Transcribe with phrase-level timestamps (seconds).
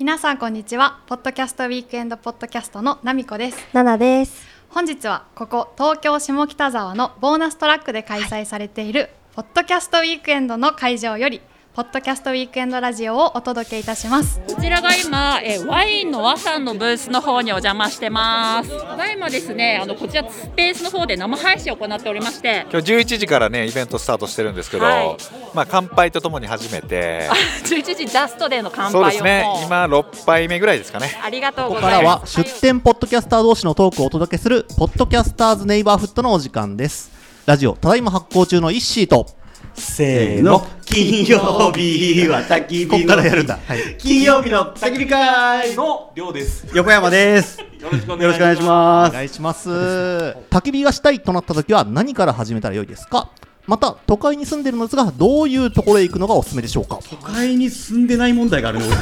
[0.00, 1.00] 皆さんこんにちは。
[1.08, 3.58] ポッドキャストウィークエンドポッドキャストのナミコです。
[3.74, 4.46] ナナです。
[4.70, 14.40] 本日はここ東京下北沢のボーナストラックで開催されている、ポッドキャストウィークエンドの会場よりポッドキャストウィークエンドラジオをお届けいたします。
[14.40, 18.70] こちらが今、えワインの和さんのブースの方にお邪魔してます。
[18.70, 22.66] ただいまですねあのこちらスペースの方で生配信を行っておりまして。
[22.72, 25.16] 今日11時からねイベントスタートしてるんですけど、はい。
[25.54, 27.30] まあ乾杯とともに始めて。
[27.62, 29.44] 11時ジャストでの乾そうですね。
[29.64, 31.20] 今6杯目ぐらいですかね。
[31.22, 37.12] ありがとうこございまこからは出店ポッドキャスター同士のトークをお届けするポッドキャスターズネイバーフットのお時間です。
[37.46, 39.26] ラジオただいま発行中のイッシーと
[39.74, 40.66] せーの。
[40.84, 46.66] 金曜日は焚き火のからやるんだ、はい、金曜日の焚き火会のりょうです。
[46.74, 47.60] 横山です。
[47.60, 49.12] よろしくお願いしおます。
[49.12, 49.70] 願いします。
[49.70, 53.30] 焚き火がしたいとなった時は何から始めたらよいですか？
[53.70, 56.98] また都会に住んでいるのですがどういうところへ行くのがおすすめでしょうか？
[57.08, 58.92] 都会に住んでない問題があるので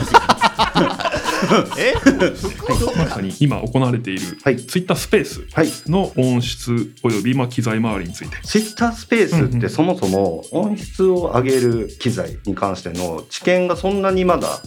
[1.79, 1.95] え？
[2.99, 5.69] まさに今行われているはいツイッタースペースはい。
[5.87, 8.37] の音質およびまあ機材周りについて。
[8.43, 14.61] ツイッタースペースってそもそも音質を上げる機材に関しての知見がそんなにまだ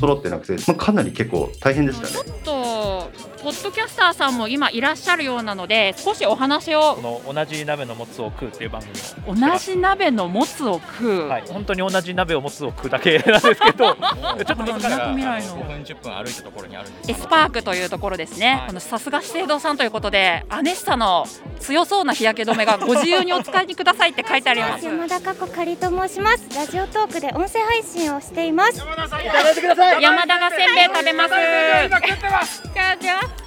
[0.00, 2.08] 揃ってなくて、まあ、かなり結構大変でしたね。
[2.08, 3.10] すちょっと
[3.42, 8.92] ポッドキャスターさんも今いらっしゃるようなので少しお話をこの同じ鍋のもつを食うっていう番組
[9.26, 13.98] を同じ鍋のもつを食う、はい、本当に同じ鍋をもつを食うだけ なんですけど ちょ
[14.42, 16.88] っとみなとみらいの5分10分歩いたところにある。
[16.88, 18.66] んですエスパークというところですね、はい。
[18.68, 21.26] このさすが資生堂さんということでアネッサの
[21.60, 24.84] 強そうな日焼け止めがご自由にお使いくださいって書いてあります。
[24.84, 26.48] 山田佳子かりと申します。
[26.54, 28.78] ラジオトークで音声配信をしています。
[28.78, 32.62] 山田がせんべい食べます。
[32.72, 33.37] じゃあじゃあ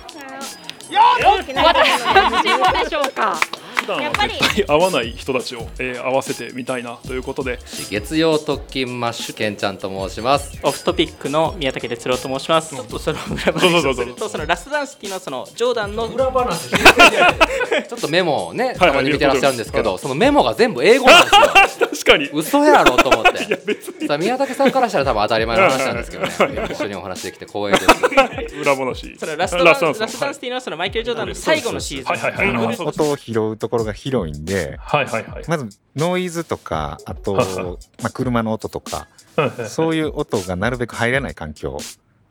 [1.63, 3.35] 私もでしょうか？
[3.81, 4.33] 普段はやっぱり。
[4.33, 7.59] 絶対合わない人たちを、えー合わせてみたいなということで。
[7.89, 10.59] 月曜特勤マッシュケンちゃんと申します。
[10.63, 12.75] オフトピックの宮武哲郎と申します。
[12.75, 21.35] ちょっとその裏どうぞどうぞ話をするとそのラストダンシティのそのジョーダンの裏 ちょっとメモをねたまに見てらっしゃるんですけど、そのメモが全部英語なんです
[21.81, 21.87] よ。
[21.91, 22.29] 確かに。
[22.33, 24.07] 嘘やろと思って。
[24.07, 26.67] さあ宮武さんからしたら多分当たり前の話なんですけどね。
[26.71, 28.55] 一緒にお話できて光栄です。
[28.55, 29.15] 裏話。
[29.17, 35.43] そのラストダンラストダンスラストダンシティのそのマイケル・ジョーダンの最後のシーズンはいはいはいはい音を拾うところが広いんではいはいはい。
[35.47, 37.65] まずノイズとかあと、はいはい。
[37.65, 41.73] まあ、車の音とかはいそういう音がなるべく入らない環境。
[41.73, 41.79] は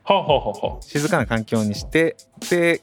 [0.05, 2.15] あはあはあは静かな環境にして
[2.49, 2.81] で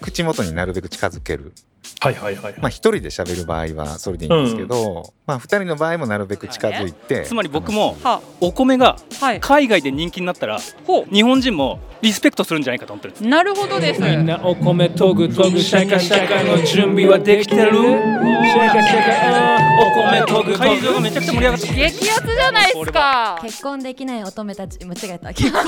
[0.00, 1.52] 口元になるべく近づける
[2.00, 9.40] あはいはいはいまあ一人で喋る場合はそれでいいんですけど、まあ二人の場合もなるべく近づいてつまり僕もはお米がはい。
[9.40, 13.24] 海外で人気になったらほ日本人もリスペクトするんじゃないかと思ってるんです。
[13.24, 14.00] うなるほどです。
[14.02, 15.58] みんなお米とぐとぐ。
[15.58, 17.72] シャカシャカの準備はできてる。
[17.72, 23.38] シャカシャカお米とぐ会場がめちゃくちゃ盛り上がって激アツじゃないですか。
[23.42, 25.32] 結婚できない乙女たち間違えた。
[25.32, 25.62] 結婚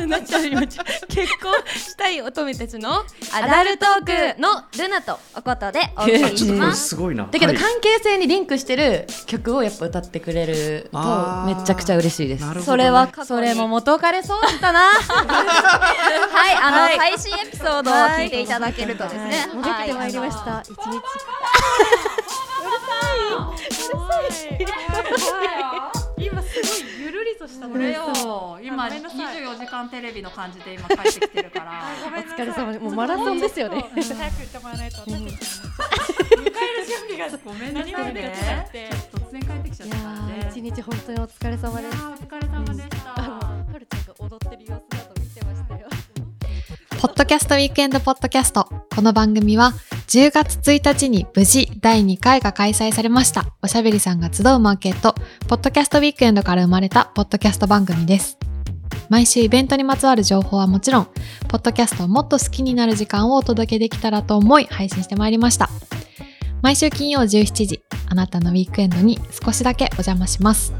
[0.00, 2.90] となっちゃいました結婚したい乙女たちの
[3.34, 6.88] アダルトークのルナとおことでお送りします。
[6.88, 7.28] すごいな。
[7.30, 7.56] だけどはい。
[7.56, 10.98] 関係性にリンクしてる曲をやっぱ歌ってくれると
[11.46, 12.40] めちゃくちゃ嬉しいです。
[12.42, 12.66] なるほどね。
[12.66, 14.80] それはそれも元彼そうだったな。
[14.90, 19.48] はい、あの、最新エピソードを聞いていただけるとですね。
[19.54, 20.62] 戻ってまいりました。
[20.62, 20.76] 一日。
[20.78, 20.92] 今
[23.70, 24.08] すごい。
[24.60, 25.67] ゆるりと
[27.48, 31.82] したこれよ今24時間テレビの感じで今帰ってきてるから。
[32.16, 32.72] お疲れ様。
[32.72, 33.84] で、もうマラソンですよね。
[33.94, 38.14] 早く言ってもらわないと私たち迎える準備がごめんなさい。
[38.14, 38.34] ね
[39.12, 40.34] 突然帰ってきちゃいやったからね。
[40.44, 41.96] ー、一日本当にお疲れ様です。
[41.96, 43.22] お疲れ様でした。
[43.22, 44.87] はるちゃんが踊ってる様
[46.98, 48.64] ポッドキャストウィークエンドポッドキャスト。
[48.64, 49.72] この番組は
[50.08, 53.54] 10月1日に無事第2回が開催されました。
[53.62, 55.14] おしゃべりさんが集うマーケット、
[55.46, 58.36] ポッドキャストウィークエンドから生まれたポッドキャスト番組です。
[59.10, 61.08] 毎週イベントにまつわる情報はもちろん、
[61.46, 65.70] ポッドキャストをもっと好きになる時間をお届けできたらと思い配信してまいりました。
[66.62, 70.72] 毎週金曜17時、あなたのウィークエンドに少しだけお邪魔します。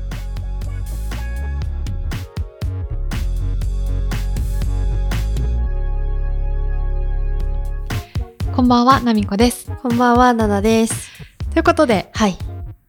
[8.68, 9.72] んばんは、なみこです。
[9.82, 11.10] こんばんは、ナナです。
[11.54, 12.36] ということで、はい。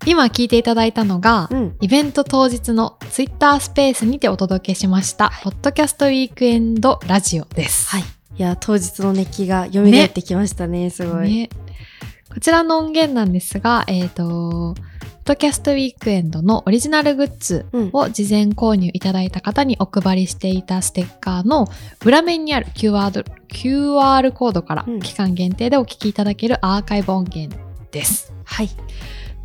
[0.05, 1.77] 今聞いていただいたのが、うん。
[1.79, 7.87] イベント当日のツイッタースペースにてお届けしました、ポッドキャストウィークエンドラジオです。
[7.87, 8.01] はい。
[8.01, 8.05] い
[8.35, 11.33] や、当日の熱気が蘇ってきましたね、すごい。
[11.33, 11.49] ね
[12.31, 17.89] こちらの音源なんですが、えっ、と、ポッドキャストウィークエンドのオリジナルグッズうん。
[17.93, 21.67] を事前購入いただいた方にお配りしていたステッカーの
[22.03, 27.55] 裏面にある QR, QR コードからうん期間限定でお聞きいただけるアーカイブ音源
[27.91, 28.33] です。
[28.43, 28.69] はい。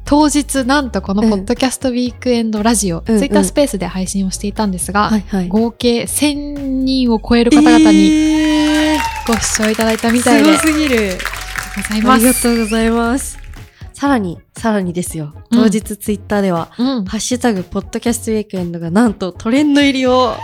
[0.07, 5.49] 当日なんとこのポッドキャストウィークエンドラジオ、うんツイッタースペースで配信をしていたんですが、はいはい。
[5.49, 11.19] 合計1000人を超える方々にえーご視聴いただいたみたいで、すごすぎる。
[11.77, 12.43] ございまありがす。
[12.43, 13.39] とうございます。
[13.93, 15.33] さらに、さらにですよ。
[15.51, 17.05] うん当日ツイッターでは、うん。
[17.05, 20.35] ハッシュタグ、ポッドキャストウィークエンドがなんとトレンド入りを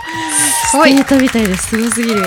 [0.71, 1.67] していたみたいです。
[1.69, 2.23] すごすぎる。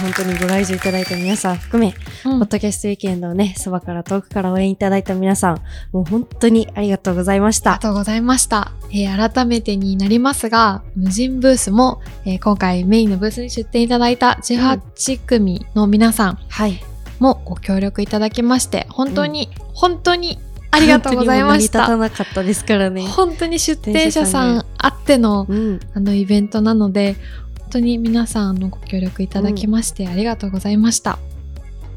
[0.00, 1.94] 本当にご来場いただいた皆さん含め、
[2.24, 5.60] うんポッドキャストウィークエンドをね、そばから遠くから応援いただいた皆さん、
[5.92, 7.72] もう本当にありがとうございました。
[7.72, 8.72] ありがとうございました。
[8.92, 16.82] えー改めてになりますが、無人ブースも、えー今回メインのブースに出展いただいた18組の皆さんはい。
[17.24, 20.38] もご協力いただきまして、本当に、本当に
[20.70, 21.96] ありがとうございましたた。
[21.96, 23.06] なかったですからね。
[23.06, 25.80] 本当に出展者さんあっての、うん。
[25.94, 27.16] あのイベントなので、
[27.60, 31.18] 本当に皆さんあのご協力いただきまして、ありがとうございました。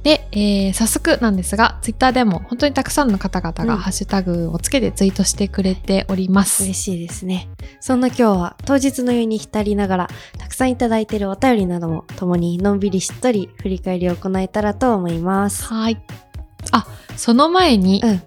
[0.03, 6.63] で、えー早速なんですが、ツイッターでも本当にたくさんの方々うんがハッシュタグをつけてツイートしてくれております。
[6.63, 7.49] 嬉しいですね。
[7.79, 15.65] そんな今日は当日の湯に浸りながら、たくさんいただいているお便りなども共にのんびりしっとり振り返りを行えたらと思います。
[15.65, 16.01] はい。
[16.71, 18.21] あ、その前に、うん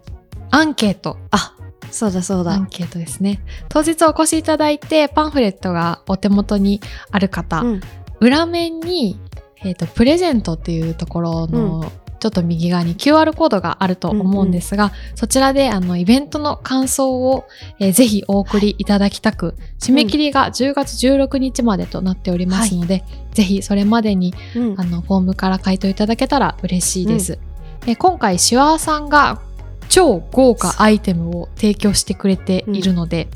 [0.52, 1.16] アンケート。
[1.30, 1.54] あ、
[1.92, 2.66] そうだそうだアン。
[2.66, 3.40] ケートですね。
[3.68, 6.80] 当日お越しいただいて、パンフレットがお手元に
[7.12, 7.80] ある方、うん。
[8.18, 9.20] 裏面に、
[9.64, 17.46] えっ、と、プレゼントっていうところの、ちょっと右側に QR コードがあると思うんですが、そちらであのイベントの感想を、
[17.78, 24.74] えーぜひお送りいただきたく、締め切りが10月16日までとなっておりますので、ぜひそれまでにうん。
[24.78, 27.38] あのフォームから回答いただけたら嬉しいです。
[27.86, 29.40] え今回シュワーさんが
[29.88, 33.28] 超豪華アイテムを提供してくれているので、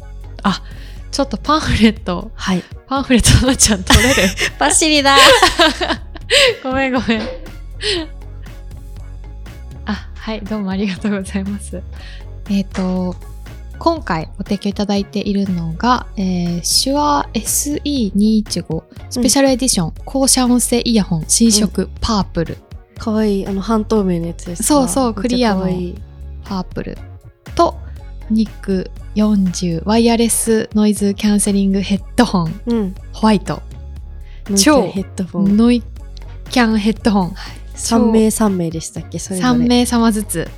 [0.42, 0.62] あ
[1.10, 2.62] ちょっとパンフレットはい。
[2.86, 4.14] パンフレットなっちゃん取れる。
[4.58, 5.16] パシリだ
[6.62, 7.20] ごめんごめん。
[9.86, 11.82] あはいどうもありがとうございます。
[12.50, 13.16] えっ、と
[13.78, 22.58] 今回ご提供いただいているのが、えー、手話 SE215 スペシャルエディション、高遮音性イヤホン新色パープル、
[22.98, 24.68] かわいい、あの、半透明のやつですか？
[24.68, 25.66] そうそうクリアの
[26.44, 26.98] パープル。
[27.54, 27.76] と
[28.30, 32.60] ニック40ワイヤレスノイズキャンセリングヘッドホン。
[32.66, 32.94] うん。
[33.12, 33.60] ホワイト。
[34.56, 35.56] 超ヘッドフォン。
[35.56, 35.82] ノイ
[36.50, 37.34] キャンヘッドホン。
[37.74, 39.18] 3名3名でしたっけ？
[39.18, 39.48] それぞれ。
[39.48, 40.48] 3名様ずつ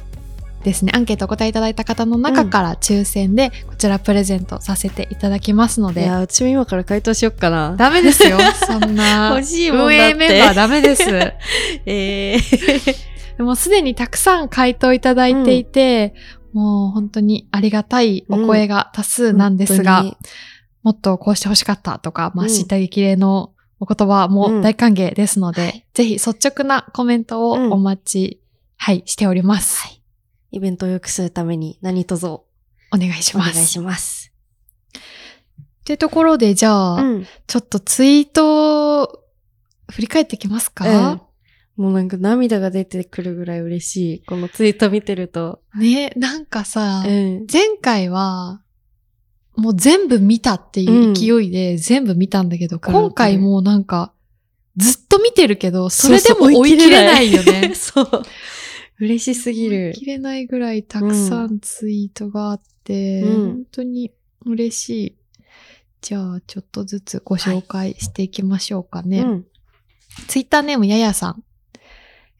[0.66, 0.92] ですね。
[0.94, 7.76] アンケートお答えいただいた方の中から抽選でこちらプレゼントさせていただきますので、いや、うちも今から回答しよっかな。
[7.76, 8.38] ダメですよ。
[8.66, 9.30] そんな。
[9.36, 11.04] 欲しいもんだ運営メンバーダメです。
[11.86, 12.96] えー、
[13.38, 16.14] でもすでにたくさん回答いただいていて、
[16.52, 20.16] もう本当にありがたいお声が多数なんですが、本
[20.82, 22.52] もっとこうしてほしかったとか、まあ、うん。
[22.52, 28.42] 知った激励のお言葉も大歓迎ですので、ぜひ率直なコメントをお待ち、
[28.76, 30.00] はい、しております。
[30.50, 32.46] イベントを良くするために何卒お
[32.92, 33.54] お願いします。
[33.54, 34.32] 願いします。
[34.96, 35.00] っ
[35.84, 37.26] てところで、じゃあ、うん。
[37.46, 39.22] ちょっとツイート、
[39.90, 41.20] 振り返ってきますか、
[41.76, 44.24] もうなんか涙が出てくるぐらい嬉しい。
[44.24, 45.60] このツイート見てると。
[45.76, 47.46] ね、なんかさ、うん。
[47.52, 48.62] 前回は、
[49.56, 54.12] もう全部見たっていう勢いで全部見たんだけど、かるわ今回もうなんか、
[54.76, 57.72] ずっと見てるけど、それでも追い切れないよね。
[57.76, 58.22] そう。
[58.98, 59.92] 嬉しすぎ追いる。
[59.94, 64.12] 切れないぐらいたくさんツイートがあって、うん本当に
[64.44, 65.16] 嬉しい。
[66.02, 69.22] じゃあ、ちょっとずつご紹介していきましょうかね。
[69.22, 69.46] うん。
[70.28, 71.42] ツイッターネームややさん。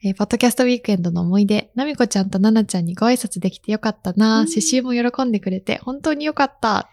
[0.03, 4.45] えー、ポッドキャストウィークエンドの思い出、なみこちゃんとななちゃんにご挨拶できてよかったな。
[4.45, 6.89] 刺繍も喜んでくれて、本当によかった。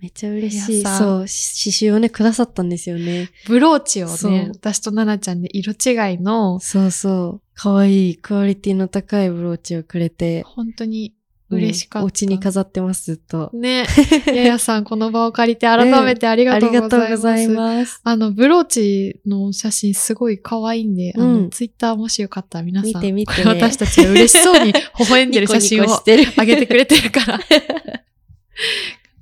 [0.00, 0.82] めっちゃ嬉しい。
[0.82, 3.30] そう、刺繍をね、くださったんですよね。
[3.46, 7.42] ブローチをね、私とななちゃんで色違いの、そうそう。
[7.54, 10.42] かわいい、クオリティの高いブローチをくれて。
[10.42, 11.14] 本当に
[11.50, 12.02] 嬉しかった。
[12.02, 13.50] うんお家に飾ってます、ずっと。
[13.52, 13.86] ね。
[14.26, 16.94] ややさん、この場を借りて改 めてありがとうございます。
[16.94, 18.00] ありがとうございます。
[18.04, 27.44] あの、ブローチの写真すごい可愛いんで、あうの、んツイッターもしよかったら皆さん、見て見てこれ私たちが嬉しそうに微笑んでる写真をニコニコしてる上げてくれてるから、ま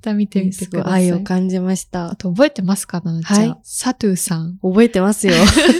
[0.07, 0.93] た見てみてください。
[0.93, 2.15] 愛を感じましたあ。
[2.15, 3.37] と覚えてますかななちゃん。
[3.39, 4.57] はいサトゥーさん。
[4.61, 5.33] 覚えてますよ。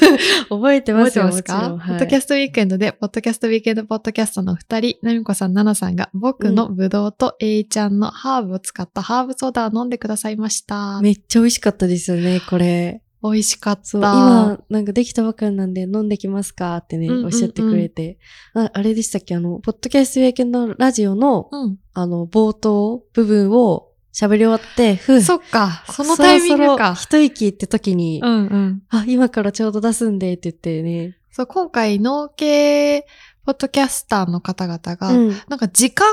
[0.50, 1.25] 覚えてますよ。
[1.25, 1.77] 覚えてますか？
[1.77, 11.01] はいポッドキャストウィークエンドで、ポッドキャストウィークエンドポッドキャストの二人、なみこさん、ななさんが、僕のブドウとえいちゃんのハーブを使ったハーブソーダを飲んでくださいました。
[11.01, 13.01] めっちゃ美味しかったですよね、これ。
[13.24, 13.98] 美味しかった。
[13.98, 16.77] 今、なんかできたばかりなんで飲んできますか？
[16.77, 18.19] ってね、おっしゃってくれて。
[18.53, 19.36] ああれでしたっけ？
[19.36, 21.77] あの、ポッドキャストウィークエンドラジオの、うん。
[21.93, 23.87] あの、冒頭部分を
[24.17, 25.21] 喋り終わって、ふう。
[25.21, 26.95] そっか、そのタイミングそろそろか。
[26.95, 28.83] 一息って時に、うんうん。
[28.89, 31.17] あ、今からちょうど出すんでって言ってね。
[31.29, 33.05] そう、今回、農系
[33.45, 35.29] ポッドキャスターの方々が、うん。
[35.47, 36.07] なんか時間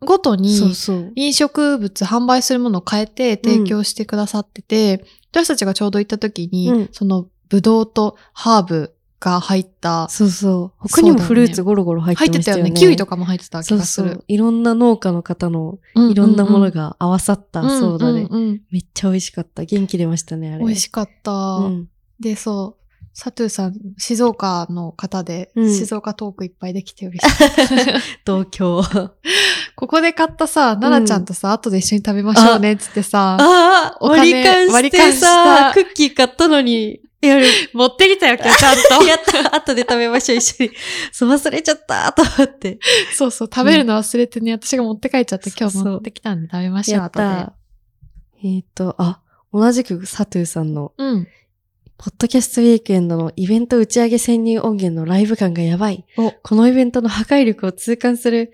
[0.00, 1.12] ごとにそうそう。
[1.14, 10.88] 飲食物販売するものを変えて提供してくださってて、私たちがちょうど行った時に、うんそのブドウとハーブが入った、そうそう。
[10.88, 12.62] 他にもフルーツゴロゴロ入ってましたよね。
[12.62, 12.80] 入ってたよね。
[12.80, 14.10] キウイとかも入ってた気そうがする。
[14.10, 14.24] そう。
[14.26, 18.22] いろんな農家の方のうんいろんなものが合わさったそうだね。
[18.22, 19.64] うんうんうんめっちゃ美味しかった。
[19.64, 20.64] 元気出ましたね、あれ。
[20.64, 21.32] 美味しかった。
[21.32, 22.80] うんで、そう。
[23.12, 27.66] サトゥーさん、静岡の方で、うん静岡トークいっぱいできて嬉しかった。
[28.24, 28.82] 東京。
[29.76, 37.46] ここで買ったさ、奈々ちゃんとさ、後で一緒に食べましょうね、つってさ、ああ、お金割り勘してさ、たクッキー買ったのに、やる。
[37.74, 39.06] 持ってきたよ、今日ちゃんと。
[39.06, 39.54] やった。
[39.54, 40.70] 後で食べましょう、一緒に。
[41.12, 42.78] そう、忘れちゃった、と思って。
[43.14, 47.52] そうそう、食べるの忘れてね、私が持って帰っちゃって、今日持ってきたんで食べましょう、やった。
[48.42, 49.20] えっ、と、あ、
[49.52, 51.04] 同じくサトゥーさんの、後で。
[51.04, 51.28] うん。
[52.02, 56.06] ポッドキャストウィークエンドのイベント打ち上げ潜入音源のライブ感がやばい。
[56.42, 58.52] このイベントの破壊力を痛感する、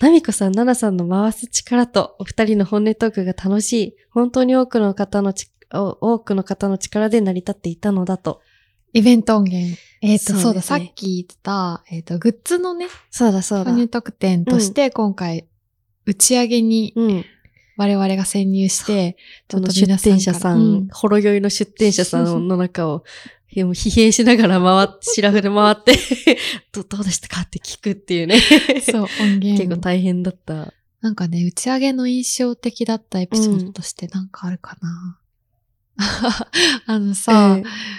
[0.00, 3.96] ナミコさん、ナナさんの回す力と、お二人の本音トークが楽しい。
[4.10, 5.34] 本当に多くの方の
[5.70, 8.40] 多くの方の力で成り立っていたのだと。
[8.92, 9.76] イベント音源。
[10.00, 13.72] えっ、と、そうそうだ、さっき言ってた、えっ、と、グッズのね、そうだそうだ。
[13.72, 15.46] 購入特典として、今回、
[16.06, 17.24] 打ち上げにうん。
[17.76, 19.16] 我々が潜入して、
[19.48, 23.04] ちょっと出店者さん、うんほろ酔いの出店者さんの中を、
[23.50, 25.94] いやもう疲弊しながら回って、シラフで回って
[26.72, 28.40] ど、どうでしたかって聞くっていうね。
[28.80, 29.62] そう、音源。
[29.62, 30.72] 結構大変だった。
[31.02, 35.18] なんかね、打ち上げの印象的だったエピソードとしてなんかあるかな。
[36.86, 37.96] あのさ、ええ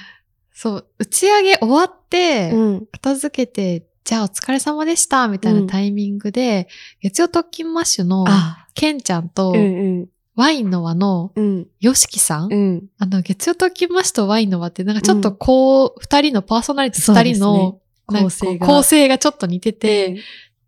[0.60, 2.88] そう、打ち上げ終わって、うん。
[2.92, 6.68] 片付けて、じゃあお疲れ様でした、みたいなタイミングで、
[7.00, 9.60] 月曜特勤マッシュの、あ、ケンちゃんと、うんう
[10.02, 10.10] ん。
[10.36, 11.68] ワインの輪の、うん。
[11.80, 12.84] ヨシキさん、うん。
[12.98, 18.66] あの、月曜特勤マッシュとワインの輪って、なんかちょっとこう、二、人のパーソナリティ二人の、なんかこう構成が。
[18.66, 20.24] 構成がちょっと似てて、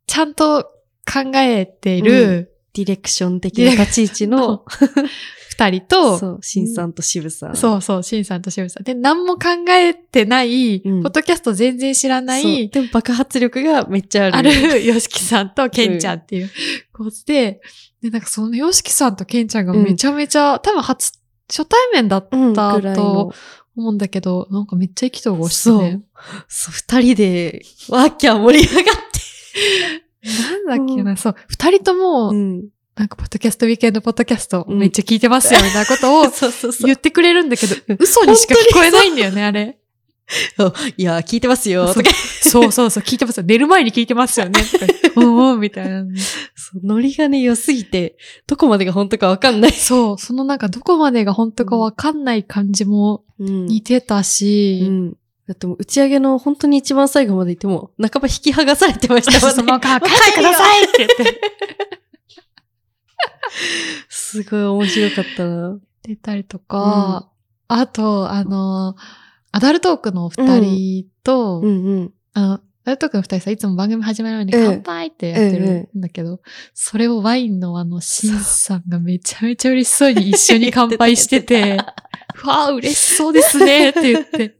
[0.05, 0.65] ちゃんと
[1.11, 4.65] 考えている、ディレクション的な立ち位置の、
[5.59, 7.55] 二人と、そう、シンさんと渋さん。
[7.55, 8.83] そうそう、シンさんとシムさん。
[8.83, 14.37] で、何も考えてない、うんポッドキャスト全然知らない、でも爆発力がめっちゃある。
[14.37, 16.49] ある、ヨシキさんとケンちゃんっていう
[16.93, 17.59] 構図で、
[18.01, 21.11] で、なんかそのヨシキさんとケンちゃんがめちゃめちゃ、多分初、
[21.49, 23.33] 初対面だったと。
[23.75, 26.01] 思うんだけど、なんかめっちゃ意気投合してね。
[26.49, 28.99] そう、二人で、ワーキャー盛り上がって。
[30.67, 32.69] なんだっけな、そう、二人とも、うん。
[32.99, 36.85] なんか、ポッドキャスト、ウィークエンドポッドキャスト、めっちゃ聞いてますよ、みたいなことを そうそうそう。
[36.85, 39.77] 言ってくれるんだけど、嘘にしか聞こえないんだよね、あれ。
[40.97, 42.09] いや、聞いてますよ、とか。
[42.41, 43.43] そうそうそう、聞いてますよ。
[43.47, 44.61] 寝る前に聞いてますよね。
[44.61, 46.03] とかうんうん、 みたいな。
[46.55, 49.71] そうノリがね、良すぎて、どこまでが本当かわかんない。
[49.71, 53.67] そう、そのなんかどこまでが本当かわかんない感じもうん。
[53.67, 55.13] 似てたし、うん。
[55.47, 59.63] だってもう打ち上げの本当に一番最後まで行っても、半ば引き剥がされてましたもんね。
[59.63, 61.41] もう帰ってくださいって言って。
[64.09, 65.79] すごい面白かったな。
[66.03, 67.29] 出たりとか、
[67.67, 68.95] あと、あの、
[69.51, 72.13] アダルトークのお二人と、うんうん。
[72.33, 76.41] あの、アダルトークの二人さ、いつも番組始める前にええ乾杯ってやってるんだけど、
[76.73, 81.77] それをワインのあの、シンさんがめちゃめちゃ嬉しそうに一緒に乾杯してて、
[82.43, 84.55] うわあ、嬉しそうですねって言って。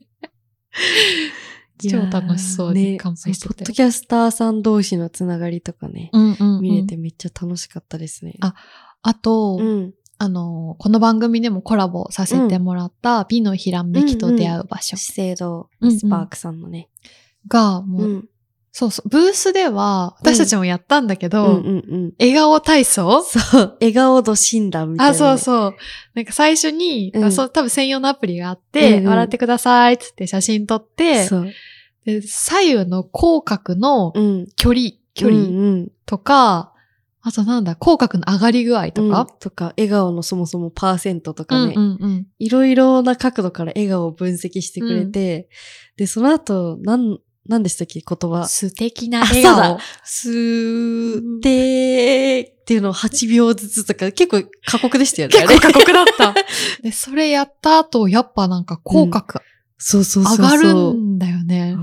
[1.87, 3.73] 超楽しそうに乾杯しててねポッド。
[3.73, 8.35] キャスターさん同士のつながりとかね、うんうんうん見れてめっちゃ楽しかったですね。
[8.41, 8.53] あ
[9.01, 9.93] あと、うん。
[10.21, 16.89] あの、この番組でもコラボさせてもらった美のひらめきと出会う場所資生堂うんうんスパークさんのね。
[17.47, 18.29] が、もう、うん。
[18.73, 22.13] そうそう、ブースでは、私たちもやったんだけど、うんうんうん。
[22.19, 23.23] 笑顔体操？
[23.23, 25.75] そう、笑顔度診断みたいな、あ、そうそう。
[26.15, 31.29] なんか最初に、うんあそう、多分専用のアプリがあって、うんうん笑ってくださいっつって写真撮って。
[32.05, 34.47] で左右の口角のうん。
[34.57, 36.73] 距離、距離うんうんとか、
[37.21, 41.73] あとなんだ、口角の上がり具合とうんか、とか、笑顔のそもそもパーセントとかね。
[41.75, 45.49] うんうんうんいろいろな角度から笑顔を分析してくれて、
[45.97, 48.47] で、その後、なん、なんでしたっけ言葉？
[48.47, 49.79] 素敵な笑顔だ。。
[50.03, 55.35] すーてーっていうのを8秒ずつとか、結構過酷でしたよね。
[55.41, 56.33] 結構過酷だった。
[56.81, 59.41] で、それやった後、やっぱなんか口角
[59.77, 60.45] そうそうそうそう。
[60.45, 61.75] 上がるんだよね。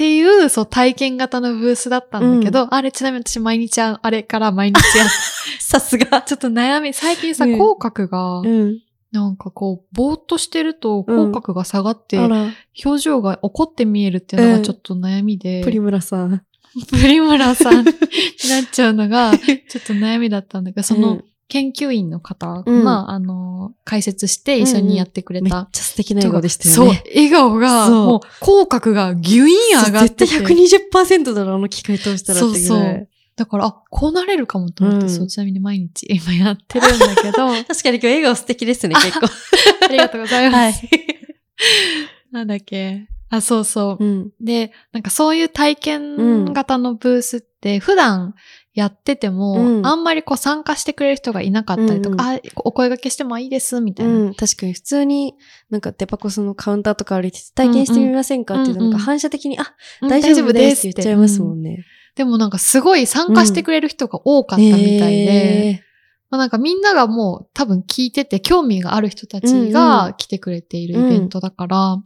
[0.00, 5.08] っていう、そう、体験型のブースだったんだけど、あれ、ちなみに私毎日あ、あれから毎日やっ
[5.60, 6.22] さすが。
[6.22, 7.58] ちょっと悩み、最近さ、うん。
[7.58, 8.06] 口角。
[8.08, 8.78] が、うん。
[9.12, 11.32] なんかこう、ぼーっとしてると、うん。
[11.32, 12.46] 口角が下がって、あら、
[12.82, 14.56] 表情が怒って見えるっていうのうん。
[14.60, 16.42] がちょっと悩みで、プリムラさん。
[16.88, 25.68] プリムラさんになっちゃうのが、 ちょっと悩みだったんだけど、そのうん研究員の方うんが、あの、解説して一緒にやってくれめった。
[25.72, 30.26] ちゃ素敵な笑顔でしたよそうね。、笑顔が、もう、口角がギュイン上がってて。
[30.26, 32.58] 絶対120%だろ、あの機械通したらって。
[32.58, 39.26] そうそうだから、あ、こうなれるかもと思って、うんそう、ちなみに毎日今やってるんだけど、 確かに今日笑顔素敵ですね、結構。
[39.84, 40.86] ありがとうございます。
[40.86, 41.20] はい
[42.30, 43.06] なんだっけ。
[43.28, 44.04] あ、そうそう。
[44.04, 44.30] うん。
[44.40, 48.34] で、なんかそういう体験型のブースって普段
[48.72, 54.12] やってても、うんあんまりこう参加してくれる人がいなかったりとか、あ、お声掛けしてもいいです、みたいな。
[54.12, 55.34] うん、確かに普通に
[55.70, 61.84] なんかデパコスのカウンターとか歩いてて体験してみませんかって言うとなんか反射的に、あ、うん大丈夫ですって言っちゃいますもんね。
[62.14, 65.82] でもなんかすごい参加してくれる人が多かったみたいで、え
[66.28, 72.02] まあ、なんかみんながもう多分聞いてて興味がある人たちうんうがん来てくれているイベントだから、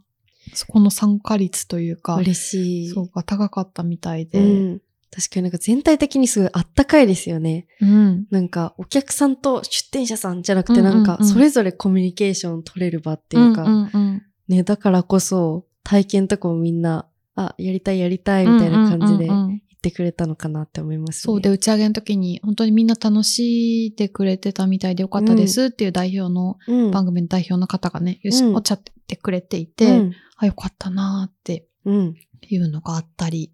[0.53, 2.89] そこの参加率というか、ー、嬉しい。
[2.89, 4.39] そうか、高かったみたいで。
[4.39, 4.43] う
[4.75, 4.81] ん。
[5.15, 7.67] 確かになんか全体的にすごいあったかいですよね。
[7.79, 8.27] うん。
[8.31, 21.21] なんかお客さんと出店者さんじゃなくてうんうんうんなんかそれぞれコミュニケーション取れる場っていうか、んうんうんね、だからこそ体験とかもみんな、あ、やりたいやりたいみたいな感じで言うんうんうんうんってくれたのかなって思いますね。
[21.21, 32.15] そうで、打ち上げの時に本当にみんな楽しんでくれてたみたいでよかったですっていう代表の、うん番組の代表の方がね、よし、うんおっしゃってくれていて、うんあ、よかったなーってうん。
[32.47, 33.51] いうのがあったり、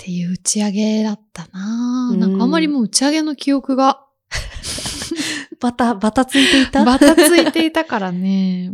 [0.00, 4.04] っていう打ち上げだったなーうんなんかあんまりもう打ち上げの記憶が
[5.60, 6.84] バタ、バタついていた？
[6.84, 8.70] バタついていたからね。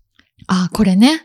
[0.48, 1.22] あ、これね。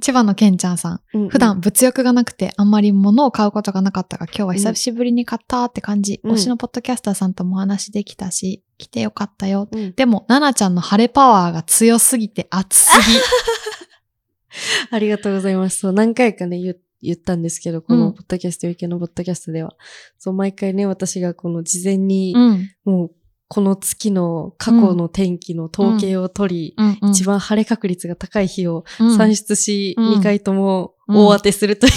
[0.00, 1.28] 千葉のけんちゃんさん。
[1.28, 6.20] 普段物欲がなくてあんまり物を買うことがなかったが今日は久しぶりに買ったって感じ。
[6.22, 9.68] うん推しのポッドキャスターさんともお話できたし、来てよかったよ。
[9.70, 13.18] うんでも、ナナちゃんの晴れパワーが強すぎて熱すぎ。
[14.90, 15.80] ありがとうございます。
[15.80, 19.74] そう、何回かね、言言ったんですけど、こうんのポッドキャスト、有形のポッドキャストでは。
[20.18, 23.10] そう、毎回ね、私がこの事前に、うんもう、
[23.48, 31.92] この月の過去の天気の統計を取り、一番晴れ確率が高い日をうん算出し、うん2回ともうん大当てするという。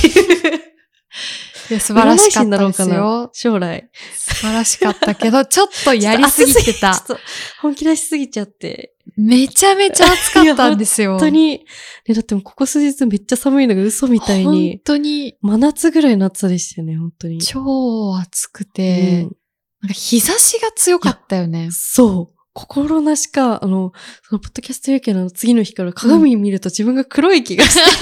[1.69, 3.29] いや素晴らしかったですよな。
[3.33, 3.89] 将来。
[4.13, 6.93] 素晴らしかったけど、ちょっとやりすぎてた
[7.61, 8.93] 本気出しすぎちゃって。
[9.17, 11.11] めちゃめちゃ暑かったんですよ。
[11.11, 11.65] 本当に。
[12.07, 14.79] ね、だってもうここ数日めっちゃ寒いのが嘘みたい本に。
[14.79, 15.37] 当に。
[15.41, 17.41] 真夏ぐらいの暑さでしたよね、本当に。
[17.41, 19.37] 超暑くて、うん
[19.81, 21.69] なんか日差しが強かったよね。
[21.71, 22.35] そう。
[22.53, 23.91] 心なしか、あの、
[24.23, 27.81] そのポッドキャスト有形の次の日から鏡見ると自分が黒い気がして、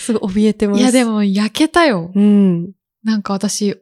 [0.00, 0.80] すごい怯えてます。
[0.80, 2.10] いやで、も焼けたよ。
[2.12, 2.72] うん。
[3.04, 3.76] なんか私、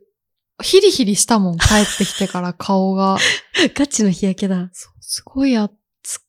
[0.62, 3.16] ヒリヒリしたもん、帰ってきてから顔が。
[3.74, 4.70] ガチの日焼けだ。
[5.12, 5.72] すごい暑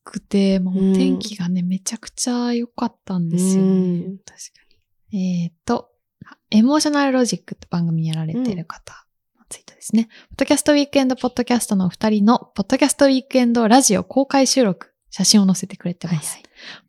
[0.03, 3.99] くて、もう天気がね、めちゃくちゃ良かったんですよ、うね。
[3.99, 4.35] ん確か
[5.13, 5.89] えっ、と、
[6.49, 9.05] エモーショナルロジックって番組やられてる方
[9.37, 10.05] のツイートですね。
[10.31, 16.41] ポッドキャストウィークエンドポッドキャストのお二人のポッドキャストウィークエンドラジオ公開収録、写真を載せてくれてます。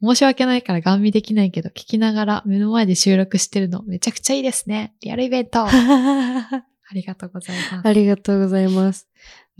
[0.03, 4.95] 申し訳ないからガン見できないけど、聞きながら目の前で収録してるのめちゃくちゃいいですね。
[5.03, 5.67] リアルイベント。
[5.69, 6.63] あ
[6.95, 7.03] に。
[7.03, 7.87] りがとうございます。
[7.87, 9.09] ありがとうございます。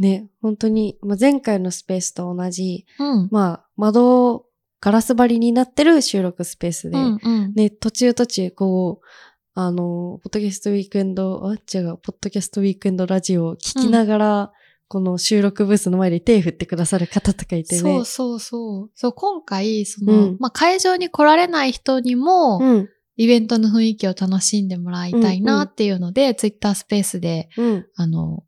[0.03, 3.29] ね、本当に、まあ、前回のスペースと同じ、うん。
[3.31, 4.47] まあ、窓、
[4.81, 7.53] ガラス張りになってる収録スペースで、うんうん。
[7.55, 9.07] ね、途中途中、こう、
[9.55, 14.53] あの、ポッドキャストウィークエンド、あ、違う、ポッドキャストウィークエンドラジオを聞きながら、
[14.89, 17.81] この収録ブースの前で手振ってくださる方とかいてね。
[17.81, 18.91] そうそうそう。
[18.97, 22.89] そう、今回、その、うんまあ、会場に来られない人にも、うん。
[23.17, 27.87] イベントの雰囲気を楽しんでもらいたいなっていうので、ツイッタースペースで、うん。
[27.95, 28.43] あの、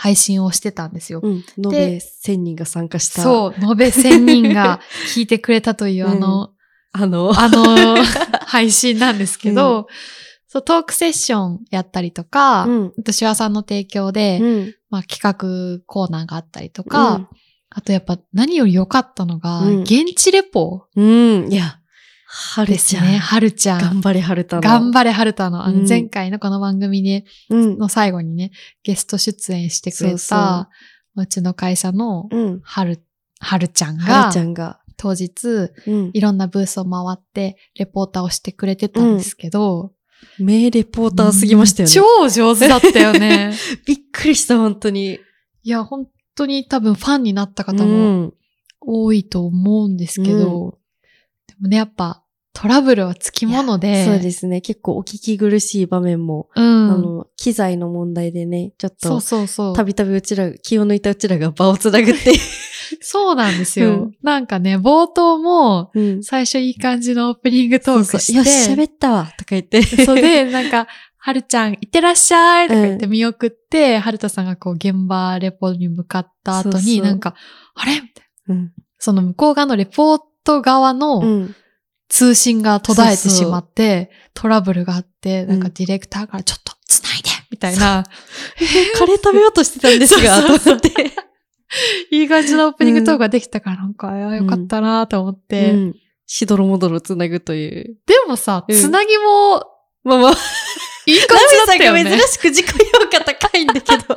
[0.00, 1.20] 配信をしてたんですよ。
[1.22, 1.44] うん。
[1.62, 3.22] 延べで1000人が参加した。
[3.22, 4.80] そう、延べ1000人が
[5.14, 6.52] 聞いてくれたという、 あの、
[6.92, 7.96] あの、あの、
[8.46, 9.88] 配信なんですけど、
[10.48, 14.74] そう、トークセッションやったりとか、うんあと、シュワさんの提供で、うん。
[14.88, 17.28] まあ、企画コーナーがあったりとか、うん
[17.72, 21.52] あとやっぱ何より良かったのが、うん現地レポうん。
[21.52, 21.78] いや、
[22.32, 23.06] はるちゃん。
[23.06, 23.18] ね。
[23.18, 23.80] はるちゃん。
[23.80, 24.62] 頑張れ、はるたの。
[24.62, 27.76] 頑張れはるたの、あうんの前回のこの番組で、うん。
[27.78, 28.52] の最後にね、
[28.84, 30.70] ゲスト出演してくれた、
[31.16, 32.60] うちの会社のうん。
[32.62, 33.02] はる、
[33.40, 34.78] はるちゃんはがるち、ゃんが。
[34.96, 36.10] 当日、うん。
[36.12, 39.92] いろんなブースを回って、レポーターをしてくれてたんですけど、
[40.38, 41.92] 名レポーターすぎましたよね。
[41.92, 43.54] 超上手だったよね。
[43.86, 45.18] びっくりした、本当に。
[45.64, 48.34] いや、本当に多分ファンになった方うもん。
[48.80, 50.79] 多いと思うんですけど、で
[51.60, 54.60] もね、やっぱトラブルはつきもので、そうですね。
[54.60, 56.92] 結構お聞き苦しい場面も、うん。
[56.92, 59.76] あの、機材の問題でね、ちょっとそう、そうそう。
[59.76, 62.34] たびたびうちら、気を抜いたうちらが場をつなぐってい
[63.00, 63.90] そうなんですよ。
[63.90, 66.00] うんなんかね、冒頭も、う。
[66.00, 66.22] うん。
[66.24, 69.82] 最初いい感じのオープニングトークして、よし、喋ったわとか言って。
[70.04, 77.34] そうで、なんか、はるちゃん、いってらっしゃいとか言ってうん見送って、はるたさんがこう、現場レポに向かった後に、そうそうなんか、
[77.74, 78.54] あれみたいな。
[78.56, 78.72] うん。
[78.98, 81.54] その向こう側のレポート側うのん。
[82.08, 88.04] 通信が途絶えてしまって、トラブルがあって、なんかうんディレクターからちょっと繋いでみたいな。
[88.98, 90.90] カレー食べようとしてたんですが、と思って。
[92.10, 95.70] いい感じのオープニングトークができたから、なんか、あよかったなと思って。
[95.70, 95.94] うん
[96.32, 97.96] しどろもどろつなぐという。
[98.06, 99.64] でもさ、うんつなぎも、
[100.04, 100.32] まあまあ、
[101.06, 104.14] いい感じだったよね珍しく自己評価高いんだけど。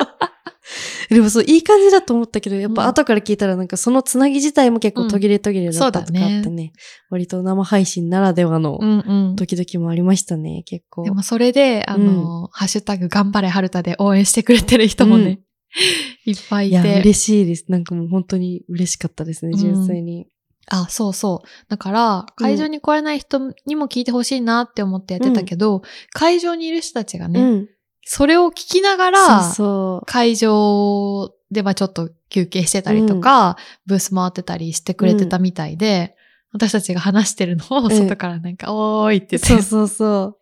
[1.13, 6.73] でもそう、いい感じだと思ったけど、やっぱ後から聞いたらなんかそのつなぎ自体も結構途切れ途切れだったとかあってね。
[7.09, 9.35] 割と生配信ならではのうんうん。
[9.35, 11.03] 時々もありましたね、結構。
[11.03, 15.41] でもそれで、あの、ハッシュタグ頑張れ春田で応援してくれてる人もね、
[16.25, 16.99] いっぱいいいや、て。
[16.99, 17.65] 嬉しいです。
[17.69, 20.27] なんかもう本当に嬉しかったですね、うん純粋に。
[20.67, 21.47] あ、そうそう。
[21.67, 25.81] だから、会場に来れない人にも聞いてほしいなって思ってやってたけど、
[26.13, 27.69] 会場にいる人たちがね、うん。
[28.05, 30.05] それを聞きながら、そう。
[30.05, 36.15] 会場ではちょっと休憩してたりとか、ブース回ってたりしてくれてたみたいで、
[36.51, 40.37] 私たちが話してるのをん外からなんか、おーいって言って、そうそうそ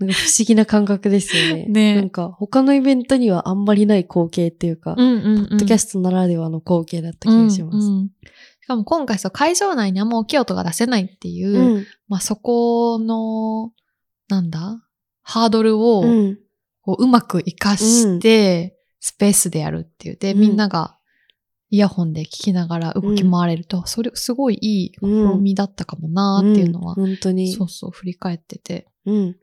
[0.00, 0.04] う。
[0.04, 1.66] なんか不思議な感覚ですよね。
[1.70, 5.48] ねなんか他のイベントにはあんまりない光景っていうか、うんうんうん。
[5.48, 7.76] ポッドキャストならではの光景だった気がします。
[7.76, 8.10] うんうん
[8.62, 13.72] しかも今回そう会場内にあんま大きい音が出せないっていう、うんまあそこの、
[14.28, 14.80] なんだ
[15.22, 16.38] ハードルを、うん
[16.82, 20.16] こううまく活かして、スペースでやるっていう。
[20.16, 20.96] で、うんみんなが
[21.70, 25.06] イヤホンで聞きながら動き回れると、それすごいいい試
[25.40, 27.52] みだったかもなーっていうのは、うん本当に。
[27.52, 28.86] そうそう振り返ってて。
[29.06, 29.36] うん。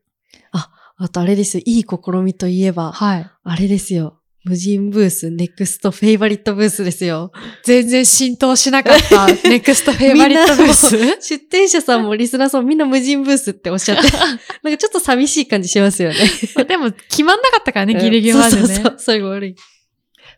[0.51, 1.63] あ、あとあれですよ。
[1.65, 3.31] いい試みといえば、はい。
[3.43, 4.18] あれですよ。
[4.49, 7.31] 無人ブース、ネクストフェイバリットブースですよ。
[7.63, 14.09] 全然浸透しなかった、 ネクストフェイバリットブース出店者さんもリスナーさんもみんな無人ブースっておっしゃって、
[14.63, 16.15] なんかちょっと寂しい感じしますよね。
[16.67, 18.61] でも、決まんなかったからね、ギリギリまでね。
[18.61, 19.55] そうそうそう、最後悪い。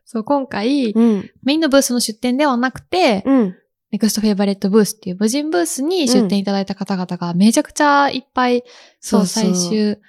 [0.03, 1.31] そう、今回、うん。
[1.43, 3.55] メインのブースの出店ではなくて、うん。
[3.91, 8.63] ネクストフェイバリットブースっていう無人ブースに出店いただいた方々がめちゃくちゃいっぱい、
[8.99, 9.99] そう最終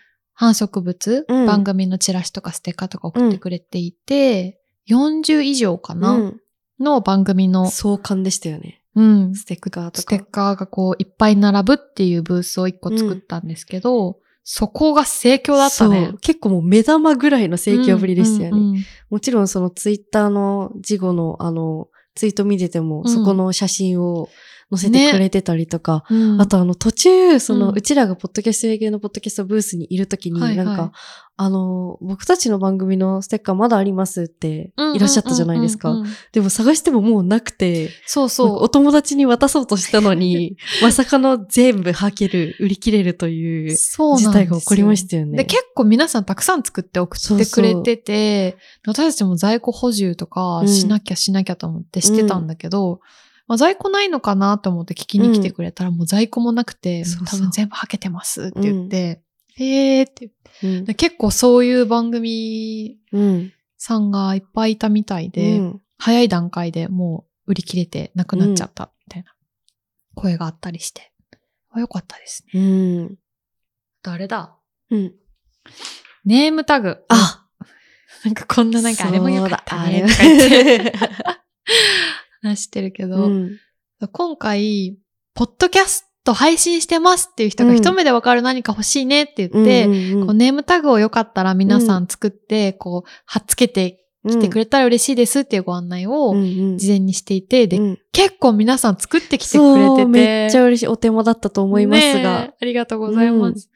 [0.43, 6.41] 販植物、うん番組のチラシとかステッカーとか送ってくれていて、40以上かな、うん
[6.81, 8.83] の番組の、壮観でしたよね。
[8.95, 10.27] うん、ステッカーとステッか。
[10.31, 16.19] カーがこういっぱい並ぶっていうブースを1個作ったんですけど、そこが盛況だったねそう。。
[16.19, 18.59] 結構もう目玉ぐらいの盛況ぶりでしたよね。
[18.59, 24.31] うんうんうんもちろんそのツイッターの事後のあの、ツイート見てても、うんそこの写真を
[24.73, 26.41] 載せてくれてたりとか、うん。
[26.41, 30.67] あとあの途中、その、ううんちらがポッドキャスト系のポッドキャストブースにいるときに、はいはい。
[30.67, 30.93] なんか、
[31.37, 35.91] あの、僕たちの番組のステッカーまだありますっていらっしゃったじゃないですか。
[35.91, 36.15] うんうんうんうん。
[36.33, 38.63] でも探してももうなくて、そうなんかそう。
[38.63, 45.39] お友達に渡そうとしたのに、 まさかの全部履ける、売り切れるという事態が起こりましたよね。
[45.39, 48.57] で、結構皆さんたくさん作って送ってくれてて、
[48.87, 50.69] 私たちも在庫補充とかうん。
[50.69, 53.01] しなきゃしなきゃと思ってしてたんだけど、
[53.49, 59.23] まあ、在庫ないのかなと思って聞きに来てくれたら、もう在庫もなくて、そう多分全部はけてますって言って、
[59.57, 60.31] へーって。
[60.63, 63.53] 言って結構そういう番組うん。
[63.77, 65.83] さんがいっぱいいたみたいで、うん。
[65.99, 69.35] 早い段階でもう売り切れてなくなっちゃったみたいな
[70.15, 71.13] 声があったりして、
[71.71, 72.61] あよかったですね。
[72.61, 72.65] う
[73.05, 73.19] ん。
[74.03, 74.57] 誰だ。
[74.91, 75.13] うん。
[76.25, 77.05] ネームタグ。
[77.09, 77.47] あ。
[78.25, 80.07] なんかこんななんかあれもよかったね。
[80.07, 80.93] そうだとか言って
[82.43, 83.59] 話してるけど、うん。
[84.13, 84.99] 今回、
[85.35, 87.77] ポッドキャスト配信してますっていう人がうん。
[87.77, 96.35] 一目でわかる何か欲しいねって言って、うんうんうんこうネームタグをよかったら皆さん作って、こう、貼っつけてきてくれたら嬉しいですっていうご案内を
[96.77, 97.99] 事前にしていて、で、うん。
[98.13, 100.05] 結構皆さん作ってきてくれてて。
[100.07, 100.87] めっちゃ嬉しい。
[100.89, 102.55] お手間だったと思いますねがえ。
[102.61, 103.71] ありがとうございます。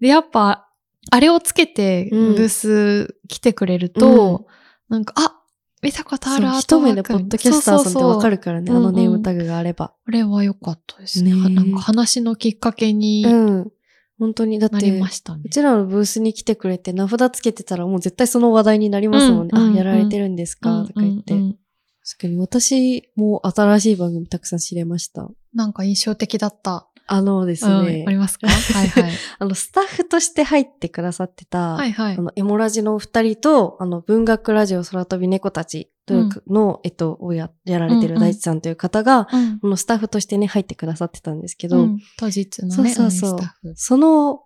[0.00, 0.68] で、やっぱ、
[1.10, 2.34] あれをつけて、ブうん。
[2.36, 4.46] ース来てくれると、
[4.88, 5.41] なんか、あ、
[5.82, 9.94] 見たことあるアー一目でトワークポッドキャスターさんってわかるからね、そうそうそうあのネームタグがあれば。
[10.04, 11.34] これは良かったですね。
[11.34, 13.72] ねなんか話のきっかけにうん。
[14.18, 15.48] 本当に、だって、なりましたねう。
[15.48, 19.50] ちらのブースに来てくれて名札つけてたらもう絶対その話題になりますもんね。
[19.52, 21.34] うんうんうんあ、やられてるんですか、とか言って。
[21.34, 21.56] うんうんうん
[22.04, 25.30] 確かに私も新しい番組たくさん知れました。
[25.54, 26.88] なんか印象的だった。
[27.06, 28.04] あのですうんね。
[28.06, 28.48] ありますか？
[28.48, 29.12] はいはい。
[29.38, 32.16] あの、スタッフとして入ってくださってた、はいはい。
[32.16, 39.58] あの、エモラジのお二人と、あの、文学ラジオ空飛び猫たちというかの、えっと、をや、やられてる大地さんという方が、うん。
[39.60, 41.98] このスタッフとしてね、入ってくださってたんですけど、うん。
[42.18, 43.30] 当日のね、そうそうそう。
[43.30, 43.74] 応援スタッフ。
[43.76, 44.40] その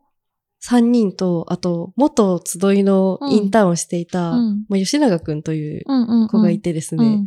[0.64, 4.64] 3人と、あと、元集いのインターンをしていた、うん。
[4.69, 5.85] まあ、吉永くんという
[6.29, 7.25] 子がいてですね、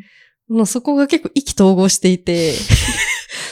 [0.50, 0.58] うん。
[0.58, 2.54] もうそこが結構意気投合していて、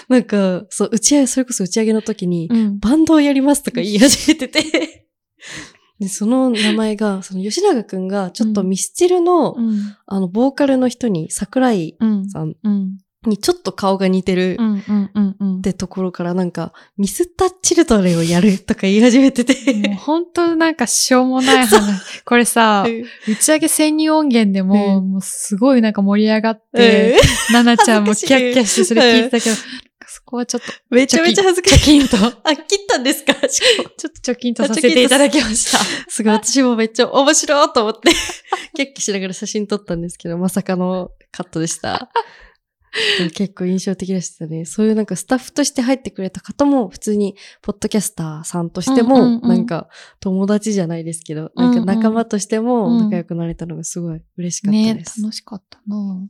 [0.08, 2.80] なんか、そう、打ち上げ、それこそ打ち上げの時に、うん。
[2.80, 4.62] バンドをやりますとか言い始めてて、
[6.00, 9.96] で、その名前が、その吉永くんが、ちょっとミスチルの、うん。
[10.06, 12.30] あの、ボーカルの人に、桜井うん。
[12.30, 12.98] さんうん。
[13.26, 14.58] にちょっと顔が似てる。
[15.58, 19.74] ってところからなんか、ミスタッチルドレンをやるとか言い始めてて。
[19.74, 22.24] もう本当なんかしょうもない話。
[22.24, 22.86] これさ、
[23.28, 27.20] 打ち上げ潜入音源でも、もうすごいなんか盛り上がって、
[27.52, 29.66] ななちゃんもキャッキャしてそれ聞いてたけど、そ
[30.28, 31.80] こはちょっと、めちゃめちゃ恥ずかしい。
[31.80, 33.34] チョキンと、ちょっあ、切ったんですか？
[33.50, 33.90] しかも。
[33.90, 35.80] とチョキンとさせていただきました。
[36.10, 38.12] すごい、私もめっちゃ面白いと思って、
[38.76, 42.10] キャッキャしながら写真撮ったんですけど、まさかのカットでした。
[43.36, 44.66] 結構印象的でしたね。
[44.66, 49.88] そういうなんかスタッフとして入ってくれた方も、普通にポッドキャスターさんとしても、なんか
[50.20, 55.22] 友達じゃないですけど、なんか仲間としても仲良くなれたのがすごい嬉しかったねです。
[55.22, 56.28] 楽しかったな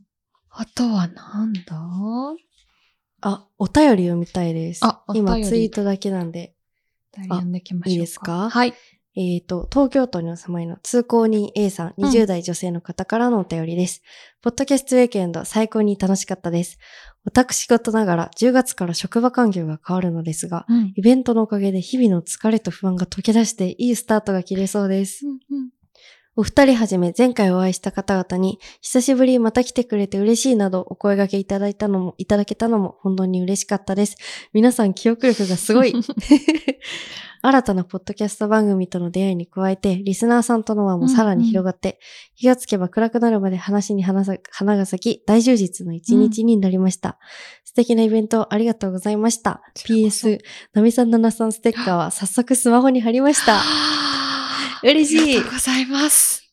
[0.50, 1.62] あとはなんだ？
[3.20, 4.84] あ、お便り読みたいです。
[4.84, 6.54] あお便り今ツイートだけなんで。
[7.16, 7.90] 読んでいきましょうか。
[7.90, 8.50] いいですか？
[8.50, 8.74] はい。
[9.16, 14.02] えっ、と、東京都にお住まいの通行人 A さん、うん20代女性の方からのお便りです。
[14.42, 16.78] ポッドキャストウィークエンド最高に楽しかったです。
[17.24, 25.24] 私事ながら10月から職場環境が変わるのですが、うんイベントのおかげで日々の疲れと不安が溶け出していいスタートが切れそうです。
[26.38, 34.16] お二人はじめ前回お会いした方々に久しぶりまた来てくれて嬉しいなどお声掛けいただいたのも、いただけたのも本当に嬉しかったです。
[34.52, 35.92] 皆さん記憶力がすごい。
[37.42, 41.98] 新たなポッドキャスト番組との出会いに加えて、リスナーさんとの輪もさらに広がって、
[42.36, 47.18] 気がつけば暗くなるまで話に花が咲き、大充実の一日になりました。
[47.64, 49.60] 素敵なイベントありがとうございました。
[49.74, 50.38] PS、
[50.72, 53.60] ナミさん、ナナさんステッカーは早速スマホに貼りました。
[54.82, 55.20] 嬉しい。
[55.20, 56.44] ありがとうございます。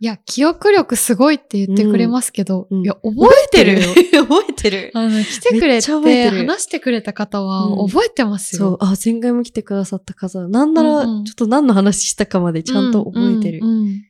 [0.00, 3.80] いや、記憶力すごいって言ってくれますけど、いや、覚えてる？
[3.80, 4.24] よ。
[4.26, 4.90] 覚えてる。
[4.92, 5.90] あの、来てくれて、
[6.30, 8.58] 話してくれた方はうん覚えてますよ。
[8.58, 11.24] そう、あ、前回も来てくださった方、なんなら、うんうん。
[11.24, 13.60] ちょっと何の話したかまでちゃんと覚えてる。
[13.62, 14.02] うんうんうん。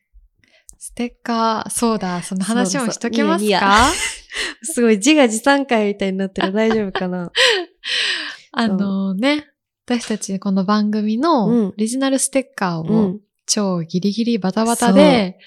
[0.78, 3.88] ステッカー、そうだ、その話もしときますか？
[4.62, 6.52] すごい自画自賛会みたいになってる。
[6.52, 7.30] 大丈夫かな？
[8.52, 9.46] あのね、
[9.86, 11.66] 私たちこの番組うのん。
[11.68, 15.38] オリジナルステッカーをうん超ギリギリバタバタで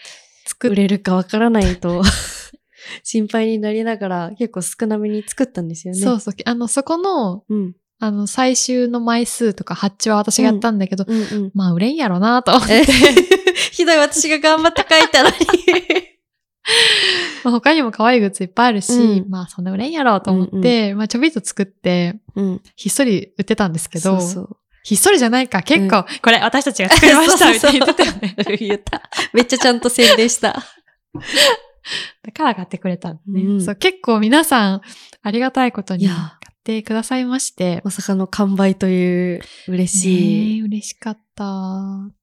[0.45, 2.03] 作っ売れるかわからないと
[3.03, 5.99] 心配になりながら結構少なめに作ったんですよね。
[5.99, 7.75] そうそう、あの、そこの、うん。
[7.99, 11.51] あの、最終の枚数とか発注は私がやったんだけど、うんうん。
[11.55, 12.83] まあ、売れんやろなと思って、
[13.71, 15.35] ひどい私が頑張って書いたのに。
[17.43, 22.61] まあ他にも可愛いグッズいっぱいあるし、うんまあ、そんな売れんやろうと思って、まあ、ちょびっと作って、うん。
[22.75, 24.57] ひっそり売ってたんですけど、そうそう。
[24.87, 28.57] ひっそりじゃないか、結構、これ私たちが作りました、みたいに言ってたよね。
[28.57, 29.01] 言った。
[29.33, 30.63] めっちゃちゃんと宣伝した。
[32.23, 33.75] だから買ってくれたんね、うんそう。
[33.75, 34.81] 結構皆さん、
[35.23, 36.19] ありがたいことに買っ
[36.63, 37.81] てくださいまして。
[37.83, 40.55] まさかの完売という嬉しい。
[40.55, 41.43] ねえ嬉しかった。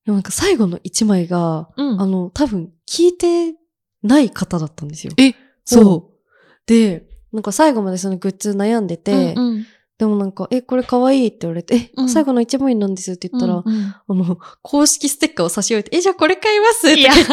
[0.06, 3.56] でもなんか最後の一枚が、うんあの、多分聞いて
[4.02, 5.12] ない方だったんですよ。
[5.18, 5.34] え
[5.66, 6.66] そう。
[6.66, 17.30] で、なんか最後までそのグッズ悩んでて、うんうんでもなんか、え、これ可愛いって言われて、え、うん最後の一枚なんですって言ったら、うんうんあの、公式ステッカーを差し置いて、え、じゃあこれ買いますって言って、え、こ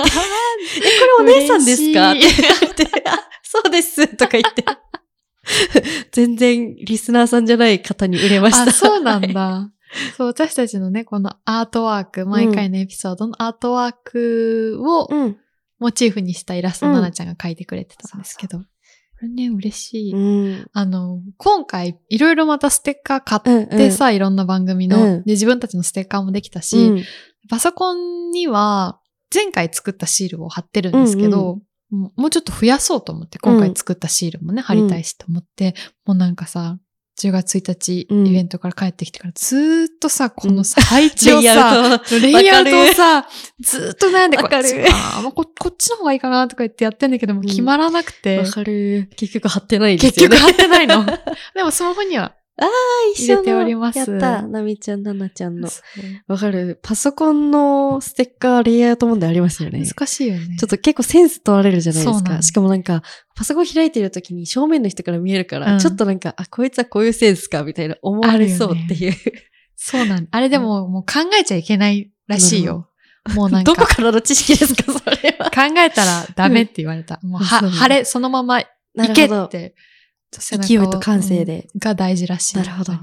[1.24, 2.12] れお姉さんですか？
[2.12, 2.30] って言
[2.70, 4.64] って、あ、そうですとか言って。
[6.12, 8.64] 全然リスナーさんじゃない方に売れました。
[8.70, 9.72] あ、そうなんだ。
[10.16, 15.38] そう、私たちのね、このアートワーク、毎回のエピソードのアートワークをうん。
[15.80, 18.66] モチーフにしたイラストをうんななちゃんが描いてくれてたんですけど、こ
[19.22, 20.14] れね、嬉しい。
[20.14, 20.68] うん。
[20.74, 25.24] あの、今回、いろいろまたステッカー買っうんてさ、いろんな番組の、うん。
[25.24, 27.04] で、自分たちのステッカーもできたし、うん。
[27.50, 29.00] パソコンには、
[29.34, 36.78] 前回作ったシールを貼ってるんですけど、もうもうちょっと増やそうと思って、今回作ったシールもね、貼りたいしと思って、もうなんかさ、
[37.20, 43.28] 10月1日、うんイベントから帰ってきてから、ずーっとさ、このさ、配置をさレイアウトをさ、
[43.60, 44.76] ずーっと悩んで、こわかるっち
[45.34, 49.10] ここっちの方がいいかなとか言ってやってんだけども、うん決まらなくて、わかる。
[49.16, 50.38] 結局貼ってないですよね。
[50.38, 51.06] 結局貼ってないの。
[51.54, 52.68] でもスマホには、ああ、
[53.16, 54.44] 一緒の入れておりますやった。
[54.44, 55.68] なみちゃん、ななちゃんの。
[56.28, 56.80] わかる。
[56.84, 59.84] パソコンのステッカーレイアウト問題ありますよね。
[59.84, 60.58] 難しいよね。
[60.60, 62.42] ちょっと結構センス問われるじゃないですか。
[62.44, 63.02] しかもなんか、
[63.36, 69.14] パソコン開いてる時に正面の人から見えるから、うんちょっとなんか、あ、こいつはこういうセンスか、みたいな思われそうっていう。
[69.76, 72.88] そうなんあれでも、もう考えちゃいけないらしいよ。
[73.34, 73.74] もうなんか。
[73.74, 75.50] どこからの知識ですか、それは。
[75.50, 77.20] 考えたらダメって言われた。
[77.24, 78.62] もうは、そう晴れ、そのまま
[78.96, 79.76] 行けって。
[80.40, 82.58] 勢いと感性でうんが大事らしい。
[82.58, 82.94] なるほど。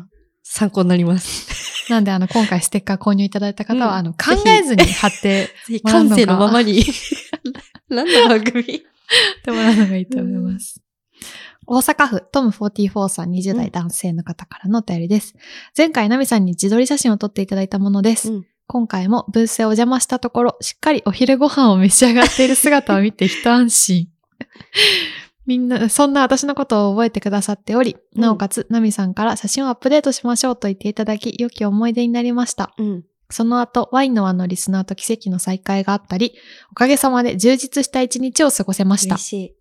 [0.42, 1.90] 参考になります。
[1.90, 6.84] なんで、あの、今回ステッカー購入いただいた方は、うんあの、考えずに貼ってぜひもらうのが感性のままに。
[7.88, 8.64] 何の番組っ
[9.44, 10.82] てもらうのがいいと思います。
[11.66, 15.34] 大阪府トム44さん20代男性の方からのお便りです。
[15.76, 18.32] 前回ナミさんに自撮り写真を撮っていただいたものです。
[18.32, 24.08] うん今回もブースへお邪魔したところ、しっかりお昼ご飯を召し上がっている姿を見て一安心。
[25.48, 32.74] みんな、そんな私のことを覚えてくださっており、なおかつ、ナミさんから写真をアップデートしましょうと言っていただき、良き思い出になりました。
[32.76, 33.04] うん。
[33.30, 36.34] その後、ワインの輪のリスナーと奇跡の再会があったり、
[36.70, 39.24] おかげさまで充実した一日を過ごせました嬉。
[39.24, 39.54] しい。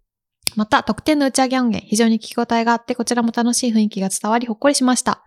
[0.58, 5.23] また、特典の打ち上げ音源、非常に聞き応えがあって、こちらも楽しい雰囲気が伝わり、ほっこりしました。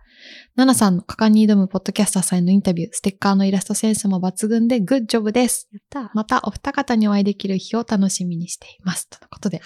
[0.55, 5.67] ナナさんの果敢に挑むポッドキャスターさんへのインタビュー、ステッカーのイラストセンスも抜群で、グッジョブです。
[5.71, 6.11] やった。
[6.13, 9.09] また、お二方にお会いできる日を楽しみにしています。
[9.09, 9.61] とのことで、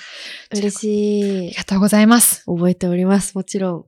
[0.52, 1.54] 嬉あしいり。
[1.54, 2.44] がとうございます。
[2.46, 3.36] 覚えております。
[3.36, 3.86] もちろん。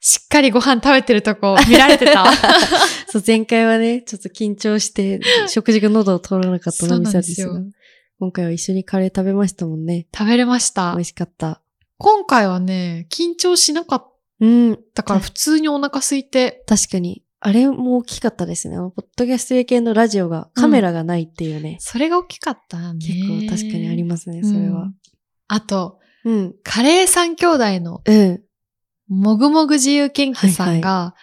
[0.00, 2.24] しっかりご飯食べてるとこ見られてた？
[3.08, 7.60] そう、前回はね、ちょっと緊張して、食事が喉を通らなかったナミさんですが
[8.18, 10.06] 今回は一緒にカレー食べましたもんね。
[10.16, 11.04] 食べれました美味。
[11.06, 11.60] しかった。
[11.98, 14.78] 今回はね、緊張しなかっうん。
[14.94, 17.22] たから普通にお腹空いて、確かに。
[17.40, 18.76] あれも大きかったですね。
[18.76, 21.76] ポッドキャスト系系のラジオがカメラがないっていうね。
[21.80, 22.98] それが大きかったね。
[23.00, 24.94] 結構確かにありますね、それはうん。
[25.48, 26.54] あと、うん。
[26.64, 28.42] カレー三兄弟のうん。
[29.08, 31.14] もぐもぐ自由研究さんが、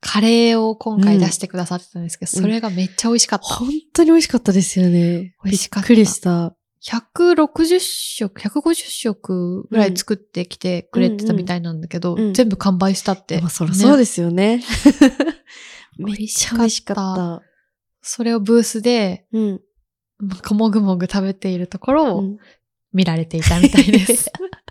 [0.00, 3.44] カレーを今回出してくださってたんですけど、うんそれがめっちゃ美味しかった。
[3.44, 5.34] 本当に美味しかったですよね。
[5.44, 6.55] 美味しかったびっくりした。
[6.86, 13.40] 160食、150食ぐらい作ってきてくれてたみたいなんだけど、うんうん全部完売したって。
[13.40, 14.62] まあ、そりゃそうねですよね。
[15.98, 17.42] めっちゃ美味しかかった。
[18.02, 19.60] それをブースで、うん。
[20.52, 22.38] もぐもぐ食べているところをうん
[22.92, 24.30] 見られていたみたいです。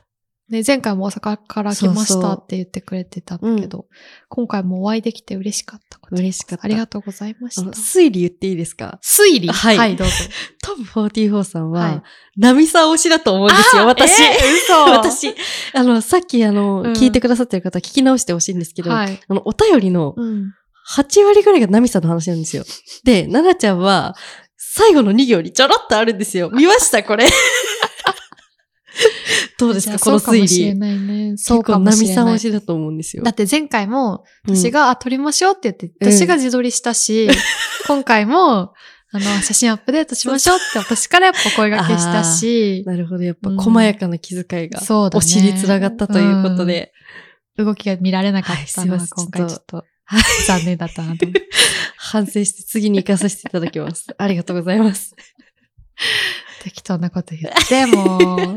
[0.47, 3.87] ね、前回も大阪から来ましたって言ってくれてたんだけど、
[4.29, 6.15] 今回もお会いできて嬉しかったこと。
[6.17, 6.65] 嬉しかった。
[6.65, 7.71] ありがとうござざいました。
[7.71, 8.99] 推理言っていいですか？
[9.03, 9.47] 推理？
[9.47, 10.13] はいはい、どうぞ。
[10.63, 12.01] トム44さんは、はい
[12.37, 14.21] ナミさん推しだと思うんですよ、私。
[14.21, 14.29] えー
[14.65, 15.33] 嘘 私、
[15.73, 19.19] あの、さっきあの、うん聞いてくださってる方聞き直してほしいんですけど、はい。
[19.27, 20.51] あの、お便りのうん。
[20.95, 22.63] 8割ぐらいがナミさんの話なんですよ。
[23.03, 24.15] で、奈々ちゃんは、
[24.57, 26.51] 最後の2行にちょろっとあるんですよ。
[26.51, 27.01] 見ました？
[27.03, 27.25] これ。
[29.59, 29.99] どうですか？
[29.99, 30.79] このそうかもしれ推理。
[30.79, 31.37] ないね。
[31.37, 32.35] そう結構かもしれナミさんない。
[32.35, 33.23] 推しだと思うんですよ。
[33.23, 37.29] だって前回も、うん私が、あ、撮りましょうって言って、うん私が自撮りしたし、
[37.87, 38.73] 今回も、
[39.11, 43.23] あの、写真アップデートしましょうって私からやっぱ声掛けしたし、なるほど。
[43.23, 46.91] やっぱうん細やかな気遣いが、そうだね推しにつながったということで。
[47.57, 49.85] 動きが見られなかったのははい今回ちょっと
[50.45, 51.25] 残念だったなと。
[51.95, 54.07] 反省して次に行かさせていただきます。
[54.17, 55.15] ありがとうございます。
[56.65, 58.55] 適当なこと言って、もう。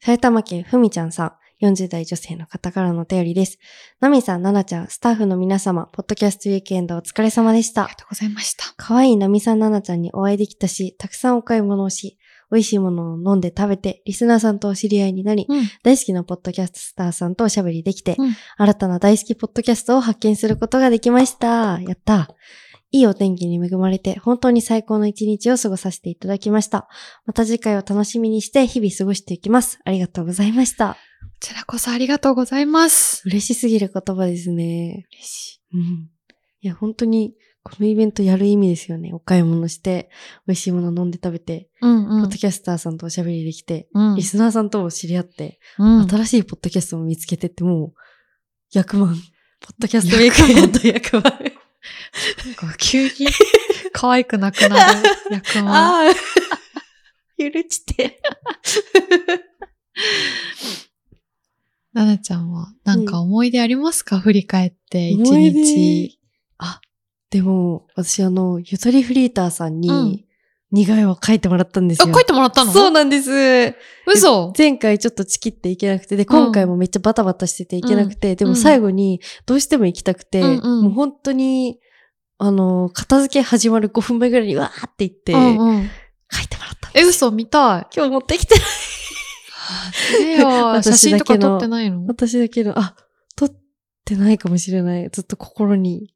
[0.00, 3.58] 埼玉県ふみちゃんさん、40代女性の方からのお便りです。
[3.98, 7.96] ナミさん、ナナちゃん、スタッフの皆様、ポッドキャストウィークエンドお疲れ様でしたありが。
[7.96, 8.72] とうございました。
[8.76, 12.16] 可愛いナミさん、ナナちゃんにお会いできたし、たくさんお買い物をし、
[12.52, 15.64] 美味しいものを飲んで食べて、リスナーさんとお知り合いになり、うん。
[15.82, 21.80] 大好きなポッドキャスターさんとおしゃべりできて、うん新たな大好きポッドキャストを発見することができました。
[21.80, 22.28] やった。
[22.94, 26.88] いいお天気に恵まれて、本当に最高の一日を過ごさせていただきました。
[27.26, 29.80] また次回を楽しみにして日々過ごしていきます。
[29.84, 30.94] ありがとうございました。
[30.94, 30.98] こ
[31.40, 33.24] ちらこそありがとうございます。
[33.26, 35.08] 嬉しすぎる言葉ですね。
[35.12, 36.08] 嬉しうん。
[36.60, 39.12] いや、本当に、このイベントやる意味ですよね。
[39.12, 40.08] お買い物して、
[40.46, 41.86] 美味しいもの飲んで食べて、い。
[41.86, 42.38] うんうんポッド。
[42.38, 47.94] キャスターさんとおしゃべりできて、うんリスナーさんとも知り合って、うん新しいポッドキャストも見つけてって、も
[48.72, 49.16] う、100万。
[49.58, 51.53] ポッドキャストウィークエンド100万。
[52.44, 53.10] なんか急に
[53.92, 54.68] 可愛くなくな
[55.02, 55.68] る役満。
[55.68, 56.14] ああ、
[57.38, 58.20] 許して。
[61.92, 66.18] ななちゃんはなんか思い出ありますか、振り返って一日。
[66.58, 66.80] あ、
[67.30, 70.23] でも、私あの、ゆとりフリーターさんうん
[70.74, 72.14] に、似顔絵を描いてもらったんですあ、よ。
[72.14, 72.72] 書いてもらったの？
[72.72, 73.30] そうなんです。
[74.06, 74.52] 嘘？
[74.58, 81.78] 前回ちょっとチキっていけなくて、で、今回もめっちゃバタバタしてていけなくて、でも最後にどうしても行きたくて、うんうんもう本当に、
[82.38, 85.90] あの、片付け始まる5分前ぐらいにわーって言って、うんうん。
[86.30, 87.08] 書いてもらったんですえ、よ。
[87.08, 87.30] 嘘？
[87.30, 88.64] 見た今日持ってきてない。
[88.64, 90.26] い。
[90.26, 90.48] えよ、
[90.82, 92.06] 写私真とかだけの撮ってないの？
[92.06, 92.96] 私だけど、あ、
[93.36, 93.50] 撮っ
[94.04, 95.08] てないかもしれない。
[95.10, 96.13] ずっと心に、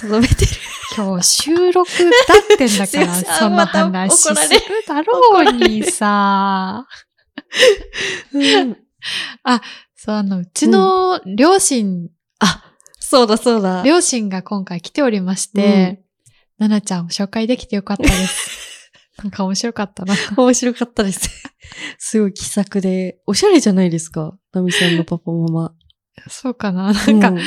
[0.00, 0.50] 留めてる。
[0.96, 4.36] 今日収録だってんだから、 そのまた話する
[4.86, 6.86] だろうにさ。
[8.32, 8.76] うん
[10.04, 13.82] そう、あの、うちの両親、あ、そうだそうだ。
[13.84, 16.02] 両親が今回来ておりまして、
[16.58, 18.90] ななちゃんを紹介できてよかったです。
[19.22, 20.14] なんか面白かったな。
[20.36, 21.30] 面白かったです。
[21.98, 24.36] すごい気さくで、おしゃれじゃないですか。
[24.52, 25.74] ナミさんのパパママ。
[26.28, 27.38] そうかななんか、うん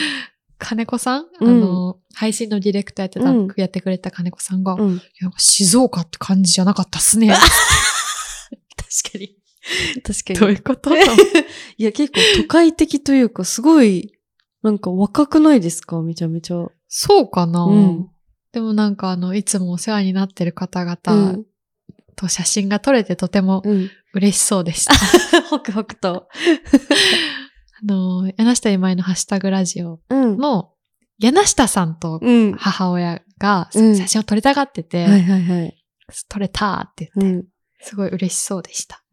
[0.60, 4.96] 金子さん、うんあの、配信のディレクターやってた、うんやってくれた金子さんが、いうん。
[4.96, 5.02] や
[5.38, 7.28] 静岡って感じじゃなかったっすね。
[7.34, 9.36] 確かに。
[10.04, 10.40] 確かに。
[10.40, 10.92] どういうこと？
[11.78, 14.14] いや、結構都会的というか、すごい、
[14.64, 16.02] なんか若くないですか？
[16.02, 16.66] めちゃめちゃ。
[16.88, 18.10] そうかな、うん
[18.54, 21.46] でもなんかあの、いつもお世話になってる方う々ん。
[22.16, 23.92] と写真が撮れてとてもうん。
[24.14, 24.96] 嬉しそうでした。
[25.50, 26.28] ホクホクと。
[27.82, 30.38] あの、柳下今井のハッシュタグラジオうん。
[30.38, 30.74] の、
[31.20, 32.20] 柳下さんと
[32.58, 35.84] 母親がうん写真を撮りたがってて、いはいはい。
[36.30, 37.46] 撮れたって言って、うん。
[37.82, 39.04] すごい嬉しそうでした。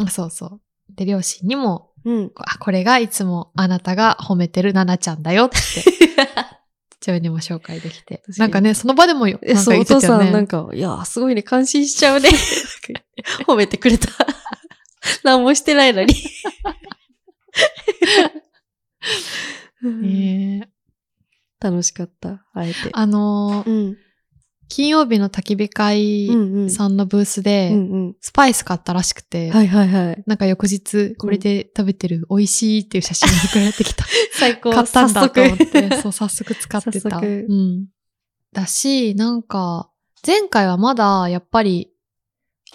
[0.00, 0.60] あそうそう。
[0.94, 2.32] で、両親にも、うん。
[2.36, 5.56] あ、これがいつもあなたが褒めてるナナちゃんだよって、
[7.00, 8.22] 父親にも紹介できて。
[8.36, 10.24] なんかね、その場でもよ、え、なんかそう、お父言ってたよね。
[10.26, 12.30] さんなんか、いや、すごいね、感心しちゃうね。
[13.46, 14.08] 褒めてくれた。
[15.24, 16.14] 何もしてないのに。
[19.82, 20.68] ね
[21.60, 22.90] 楽しかった、あえて。
[22.92, 23.96] あのーうん。
[24.68, 26.28] 金曜日の焚き火会。
[26.70, 27.72] さんのブースで。
[28.20, 30.22] スパイス買ったらしくて、はいはいはい。
[30.26, 34.04] なんか翌日、これで食べてる美味しいっていう写真が送られてきた。
[34.38, 34.72] 最高。
[34.72, 37.18] 買ったんだと思っ早て、そう、早速使ってた。
[37.18, 37.86] うん。
[38.52, 39.90] だし、なんか、
[40.26, 41.97] 前回はまだ、やっぱり、あ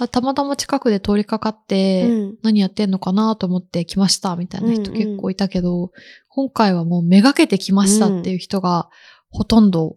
[0.10, 5.92] たまたま近くで通りかかって、うん何やってんのかなと思って来ました、みたいな人うんうん結構いたけど、
[6.30, 8.90] 今回はもうめがけて来ましたっていう人が
[9.30, 9.96] ほとんど。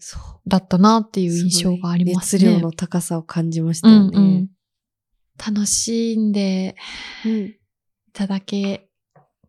[0.49, 2.45] だったなっていう印象がありますね。
[2.45, 4.49] 熱量の高さを感じましたようんうんね。
[5.45, 6.77] 楽しんで
[7.25, 7.33] うん。
[7.33, 7.57] い
[8.13, 8.89] ただけ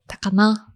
[0.08, 0.74] たかな。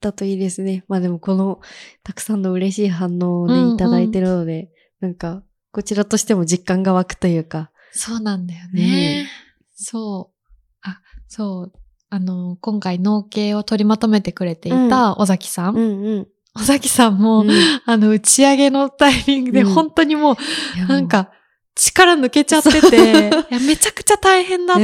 [0.00, 0.84] だといいですね。
[0.88, 1.60] まあでもこの、
[2.02, 4.70] たくさんの嬉しい反応をね、うんうんいただいてるので、
[5.00, 7.69] なんか、こちらとしても実感が湧くというか。
[7.92, 9.28] そうなんだよね。
[9.74, 10.36] そう。
[10.82, 11.72] あ、そう。
[12.08, 15.76] あの、今回農系を取りまとめてくれていた尾崎さん。
[15.76, 16.28] うんうん。
[16.56, 17.50] 尾崎さんも、うん
[17.86, 20.36] あの、打ち上げのタイミングでうん本当にもう、
[20.76, 21.30] いやなん、か、
[21.76, 24.74] 力抜けちゃってて、いやめちゃくちゃ大変だ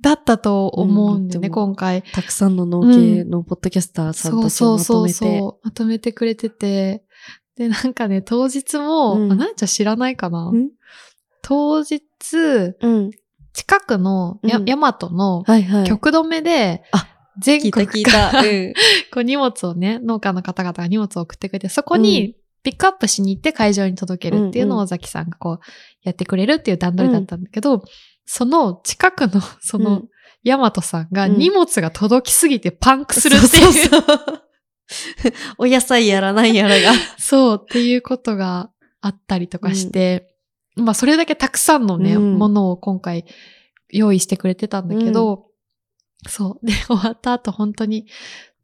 [0.00, 2.02] だったと思うんだよね、うん今回。
[2.02, 5.14] たくさんの農系のポッドキャスターさんそうたちをまとそうそうめて。
[5.14, 5.66] そう。
[5.66, 7.04] まとめてくれてて。
[7.56, 10.70] で、なんかね、当日も、うんあ、なんちゃん知らないかな、ん？
[11.42, 12.00] 当日、
[12.80, 13.10] うん。
[13.52, 15.44] 近くのや、うんヤマトの。
[15.86, 18.32] 極止めで、あ全聞いた国聞いた。
[19.12, 25.60] こう荷物をね、農家の方々が荷物を送ってくれて、そこうにピックアップしに行って会場に届けるっていうのうんうんを尾崎さんがこう
[26.02, 27.82] やってくれるっていう段取りだったんだけど、
[28.24, 30.08] その近くのそのうん
[30.44, 34.42] ヤマトさんがうん荷物が届きすぎてパンクするっていう、そうそうそう
[35.58, 36.92] お野菜やらなんやらが。
[37.18, 38.70] そうっていうことが
[39.00, 40.31] あったりとかして、
[40.76, 43.24] まあそれだけたくさんのね、うんものを今回
[43.88, 45.46] 用意してくれてたんだけど、
[46.26, 46.66] そう。
[46.66, 48.06] で、終わった後本当に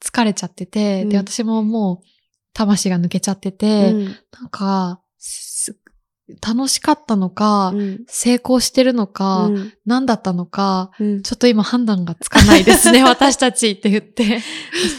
[0.00, 2.06] 疲れちゃってて、うんで、私ももう
[2.54, 5.76] 魂が抜けちゃってて、うんなんか、す
[6.42, 14.40] 楽しかったのか、うん成功してるのか、うん何だったのか、うんちょっと今判断がつかないですね、 私たちって言って。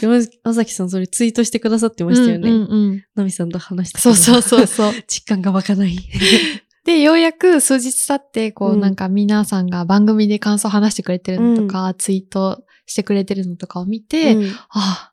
[0.00, 2.50] かに、尾崎さんそれツイートしてくださってましたよね。
[2.50, 4.92] うんうんうんナミさんと話してそうそうそうそう。
[5.08, 5.96] 実感が湧かない。
[6.90, 15.12] で、ようやく数日経って、こう、うんなんか皆さんが番組で感想を話してくれてるのとか、ツイートしてくれてるのとかを見て、うんあ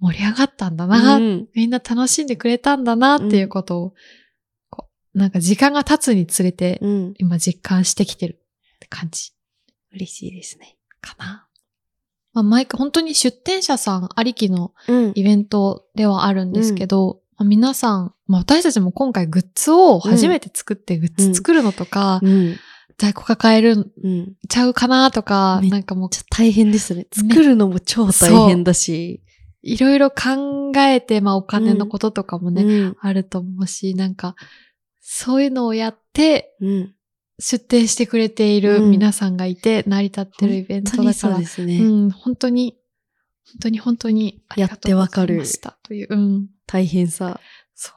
[0.00, 3.94] 盛り上がったんだな、うんみんな楽しんでくれたんだなっていうことを、
[4.68, 7.14] こうなんか時間が経つにつれて、うん。
[7.18, 8.32] 今実感してきてる
[8.76, 9.32] って感じ
[9.92, 10.76] 嬉しいですね。
[11.00, 11.48] かな。
[12.34, 15.12] まあ、毎回本当に出店者さんありきのうん。
[15.14, 22.56] イベントではあるんですけど、まあ皆さん、まあ、私たちも今回グッズを初めて作ってグッズ作るのとか、うん。
[22.98, 24.32] 在庫抱えるんうん。
[24.48, 27.06] ちゃうかなとか、めっなんかもうちゃ大変ですね。
[27.12, 29.22] 作るのも超大変だし。
[29.62, 32.96] いろいろ考えて、まあお金のこととかもね、うん。
[33.00, 34.34] あると思うし、なんか、
[35.00, 36.94] そういうのをやってうん。
[37.40, 41.80] 出店してくれているうん皆さんがいて、成り立ってるイベントだから本当にそうで、すね。
[41.80, 42.76] うん、本当に、
[43.52, 46.48] 本当に本当にありがとうございましたという、うん。
[46.68, 47.40] 大変さ。
[47.74, 47.94] そう。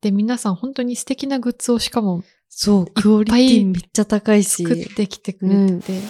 [0.00, 4.64] で、皆さん本当に素敵なグッズをしかもそう、クオリティめっちゃ高いし。
[4.64, 6.00] 作ってきてくれてて、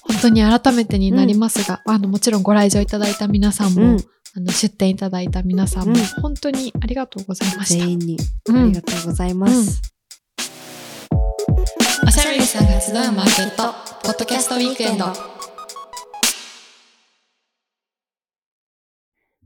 [0.00, 3.96] 本当に改めてになりますが、あの、もちろんご来場いただいた皆さんも、うん
[4.36, 7.84] あの、出店いただいた皆さんも、うん本当にありがとうございました。
[7.84, 8.16] 全員に
[8.46, 9.82] うんありがとうございます。
[12.06, 15.33] おしゃべりさんが集うマーケット、ポッドキャストウィークエンド。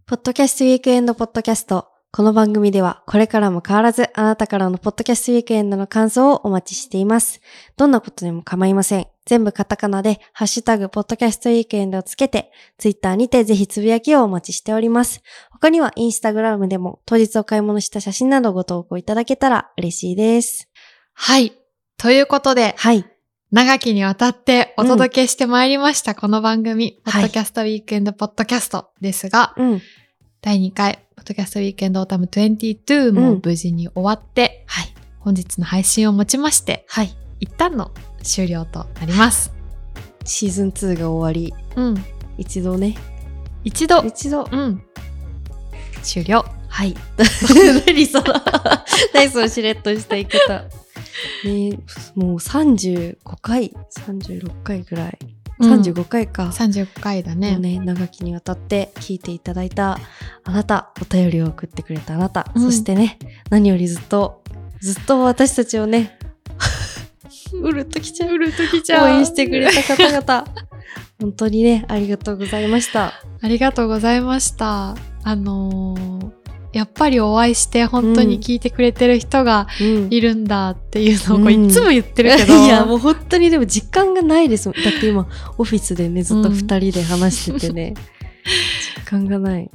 [0.09, 1.87] ポッドキャストウィークエンドポッドキャスト。
[2.13, 7.43] この番組ではこれからも変わらずあなたからのポッドキャストウィークエンドの感想をお待ちしています。
[7.77, 9.07] どんなことでも構いません。
[9.27, 15.21] 全部カタカナでハッシュタグポッドキャストウィークエンドをつけて、ツイッターにてぜひつぶやきをお待ちしております。
[15.51, 20.71] 他にはインスタグラムでも当日お買い物した写真などご投稿いただけたら嬉しいです。
[21.13, 21.53] はい。
[21.99, 23.05] ということで、はい。
[23.51, 29.83] 長きにわたってお届けしてまいりました、この番組、ポはいッドキャストウィークエンドポッドキャストですが、うん。
[30.43, 34.93] 第2回、ポッドキャストウィークエンドオータム22も無事に終わって、はい。
[35.21, 37.17] 本日の配信をもちまして、はい。
[37.41, 37.91] 一旦の
[38.23, 39.51] 終了となります。
[40.27, 42.05] シーズン2が終わり、うん。
[42.37, 42.99] 一度ね、
[43.65, 44.83] 一度、一度、うん。
[46.03, 46.45] 終了。
[46.69, 46.95] はい。
[47.87, 48.25] 何その、
[49.15, 50.65] 何そのしれっとした言い方。
[51.45, 51.79] ね
[52.15, 55.19] もう35回、36回ぐらい。
[55.23, 56.45] うん35回か。
[56.45, 57.59] 35回だね。
[57.59, 59.99] ね、長きにわたって聞いていただいた
[60.45, 63.19] あなた、お便りを送ってくれたあなた、うんそしてね、
[63.51, 64.43] 何よりずっと、
[64.81, 66.17] ずっと私たちをね、
[67.53, 68.35] うるっときちゃう。
[68.35, 70.45] うるっときちゃう応援してくれた方々、
[71.21, 73.15] 本当にね、ありがとうございました。
[73.41, 74.97] ありがとうございました。
[75.25, 76.38] あのー
[76.79, 84.71] やっぱりお会いして本当に聞いてくれてる人がうんいるんだっていうのをこううんいつも言ってるけど、 いや、もう本当にでも実感がないです。
[84.71, 85.27] だって今、
[85.59, 87.95] オフィスでね、ずっと二人で話しててね、
[88.97, 89.69] 実感がない。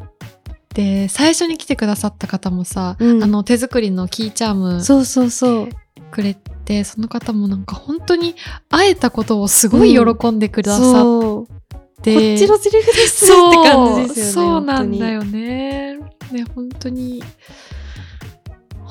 [0.73, 5.69] で最初に来てくださった方もさ、うんあの手作りのキーチャームそうそうそう。
[6.09, 6.35] くれ
[6.65, 8.35] てその方もなんか本当に
[8.69, 11.63] 会えたことをすごい喜んでくださっ。
[12.03, 13.33] て、こっちのセリフですって
[13.69, 14.31] 感じですよね。
[14.31, 15.99] そうなんだ本よね。
[16.33, 17.23] ね本当に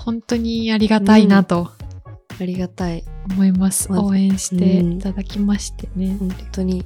[0.04, 1.70] 本当にありがたいなと。
[2.40, 3.04] ありがたい。
[3.30, 6.16] 思います、ま応援していただきましてね。
[6.18, 6.84] 本当に。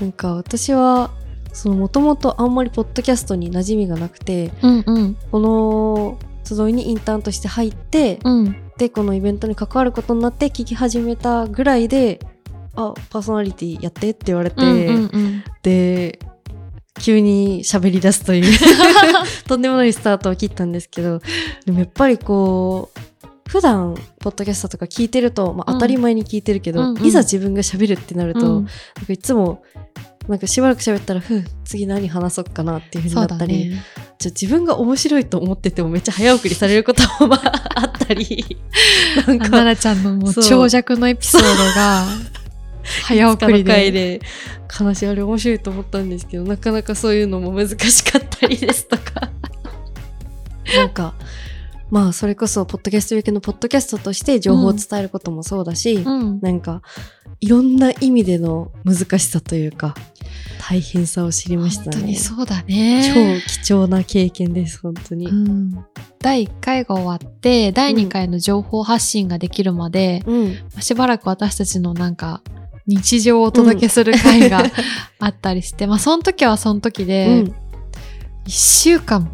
[0.00, 1.10] なんか私は、
[1.52, 12.20] そのもともとあんまりポッドキャストに馴染みがなくて、うんうんこの集いにインターンとして入って、うんで、このイベントに関わることになって聞き始めたぐらいで、
[12.74, 16.18] あ、パーソナリティやってって言われて、うんうんうんで、
[16.98, 18.58] 急に喋り出すという、
[19.46, 21.20] とんでもないスタートを切ったんですけど、
[21.64, 22.98] でもやっぱりこう、
[23.48, 25.78] 普段、ポッドキャストとか聞いてると、まあ、うん。
[25.78, 27.06] 当たり前に聞いてるけど、うんうん。
[27.06, 28.64] いざ自分が喋るってなると、うん。
[28.64, 28.70] な
[29.02, 29.62] んかいつも、
[30.28, 33.82] なんかしばらく喋ったら、ふう、次何話そうかなっていうふうになったり、ね。
[34.18, 38.58] ちょ自分が面白いと思っててもめっちゃ早送りされることもまああったり、
[39.26, 42.04] なんか、あ奈々ちゃんのもう長尺のエピソードが
[43.04, 43.90] 早送りで。
[43.90, 44.20] で
[44.68, 49.30] 話あれ面白いと思ったんですけどなかなかそういうのも難しかったりですとか。
[50.76, 51.14] なんか
[51.90, 56.40] まあそれこそポッドキャストウィークのポッドキャストとして情報を伝えることもそうだし、うん。
[56.40, 56.82] なんか
[57.40, 59.94] いろんな意味での難しさというか
[60.58, 63.40] 大変さを知りました本当にねそうだね。
[63.42, 65.84] 超貴重な経験です本当に、うん、
[66.18, 70.56] 第1回が終わって第2回の情報発信ができるまで、うん。
[70.80, 72.42] しばらく私たちのなんか
[72.88, 74.64] 日常をお届けする回が
[75.20, 77.54] あったりして、まあその時はその時で、うん。
[78.46, 79.28] 1週間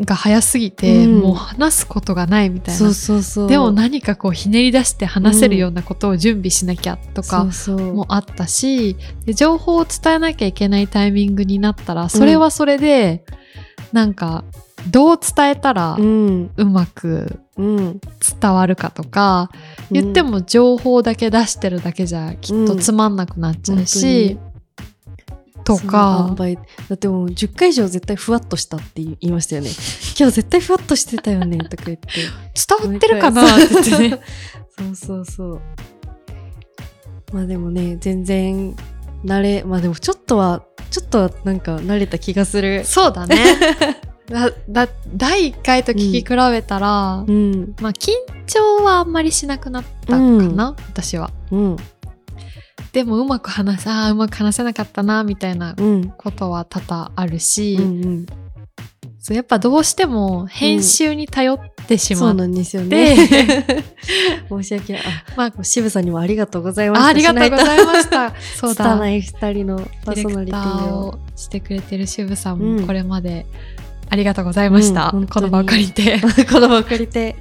[0.00, 1.18] が早すぎて、うん。
[1.18, 2.78] もう話すことがないみたいな。
[2.78, 3.48] そうそうそう。
[3.48, 8.96] でも何かこうひねり出して話せるようなことを準備しなきゃとかもあったし、
[9.26, 13.24] で情報を伝えなきゃいけないタイミングになったらそれはそれで、
[13.92, 14.44] なんか
[14.88, 16.50] どう伝えたらうん。
[16.56, 18.00] うまくうん。
[18.40, 19.50] 伝わるかとか、
[19.90, 24.38] 言っても情報だけ出してるだけじゃきっとつまんなくなっちゃうし、
[25.64, 26.34] とそのか
[26.88, 29.70] だってもう10回以上絶対ふわっとしたって言いましたよね。
[30.18, 32.08] 今日絶対ふわっとしてたよねとか言って。
[32.78, 33.56] 伝わってるかな？
[33.56, 34.08] って言って。
[34.10, 34.20] ね
[34.78, 35.60] そうそうそう。
[37.32, 38.74] まあでもね全然
[39.24, 42.84] 慣れまあでもちょっとはちょっとはなんか慣れた気がする。
[42.84, 43.36] そうだね
[44.30, 47.74] だだ第1回と聞き比べたら、うん。
[47.80, 48.12] まあ緊
[48.46, 51.30] 張はあんまりしなくなったかな、私は。
[51.50, 51.76] うん。
[52.92, 56.10] でもうまく話さうまく話せなかったなみたいなうん。
[56.10, 58.26] ことは多々あるし、うんうん。
[59.18, 63.84] そうやっぱどうしても編集に頼ってしまっそうなんですよて、ね。
[64.48, 65.02] 申し訳ない。
[65.02, 67.04] あまあ渋さんにもありがとうございました。
[67.06, 68.32] あありがとうございました。
[68.56, 68.84] そうだ。
[68.84, 72.80] 拙い二人のパーソナリテディををしてくれてる渋さんうん。
[72.80, 73.46] もこれまで
[74.10, 75.12] ありがとうございました。
[75.14, 76.20] うんこの場を借りて。
[76.50, 77.36] この場を借りて。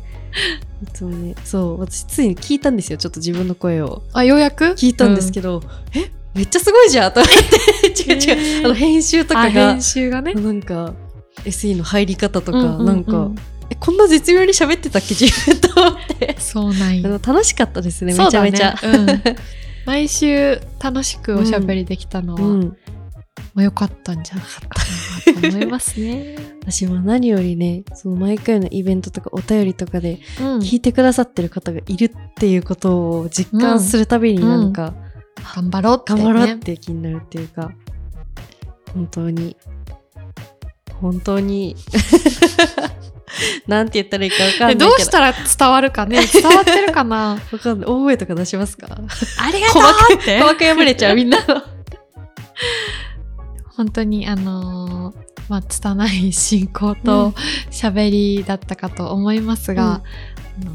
[0.84, 1.36] いつもね。
[1.44, 4.04] そう私ついに聞いたんですよちょっと自分の声を。
[4.14, 4.66] あ、ようやく？
[4.78, 5.62] 聞いたんですけど、
[5.96, 8.04] えめっちゃすごいじゃんと思って。
[8.04, 10.34] 違う違う、あの編集とかあが編集がね。
[10.34, 10.94] なんか
[11.46, 12.86] SE の入り方とか、うんうんうん。
[12.86, 13.32] なんか
[13.72, 16.36] えこんな絶妙に喋ってたっけ自分と思って。
[16.40, 18.14] そうなんよあの楽しかったですね。
[18.14, 18.76] めちゃめちゃ。
[18.82, 19.08] うん。
[19.86, 22.78] 毎週楽しくおしゃべりできたのは、うん
[23.54, 24.68] もう良かったんじゃなかった。
[24.70, 24.86] か
[25.36, 26.36] なと思いますね。
[26.62, 30.60] 私は何よりねその毎回のイベントとかお便りとかでうん。
[30.60, 34.94] 聞いてくださってる方がいるっていうことを実感するたびになんか、
[35.56, 36.24] 頑張ろうって、ね。
[36.24, 37.72] 頑張ろうっていう気になるっていうか
[38.94, 39.56] 本当に
[41.02, 41.76] 本当に
[43.68, 44.88] なんて言ったらいいか分かんないど。
[44.90, 46.22] どうしたら伝わるかね？
[46.34, 47.40] 伝わってるかな？
[47.52, 47.88] わかんない。
[47.88, 48.88] 大声とか出しますか？
[48.90, 50.40] ありがとうって。
[50.40, 51.62] 鼓膜破れちゃうみんなの
[53.80, 55.16] 本当にあのー
[55.48, 57.32] まあ拙い進行と
[57.72, 60.72] 喋りだったかと思いますが、あの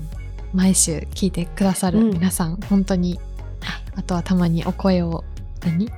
[0.55, 3.21] 毎週聞いてくださる皆さん、本当に
[3.95, 5.23] あとはたまにお声を
[5.63, 5.91] 何？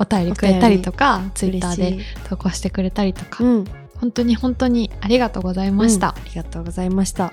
[0.00, 1.98] お便りくれたりとか、ツイッターで
[2.28, 3.64] 投稿してくれたりとか、うん。
[4.00, 6.08] 本当に本当にありがとうございました。
[6.08, 7.30] うんありがとうございました。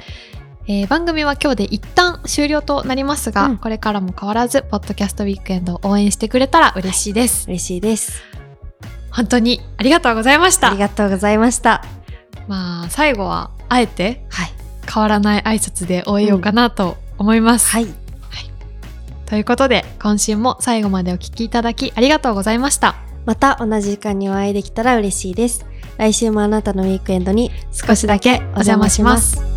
[0.68, 7.48] えー番組は今日で一旦終了となりますが、これからも変わらず、ポッドキャストウィークエンドを応援してくれたら嬉しいです。
[7.48, 8.22] 嬉しいです。
[9.16, 10.70] 本当にありがとうございました。
[10.70, 11.84] ありがとうございました。
[12.48, 14.26] まあ、最後は、あえて、
[14.92, 17.70] 変わらない挨拶で終えようかなと思います。
[17.72, 17.88] はい。
[19.26, 22.96] ということで、今週も最後までお聞きいただきありがとうございました。
[23.26, 25.66] また同じ時間にお会いできたら嬉しいです。
[25.98, 29.55] 来週もあなたのウィークエンドに少しだけお邪魔します。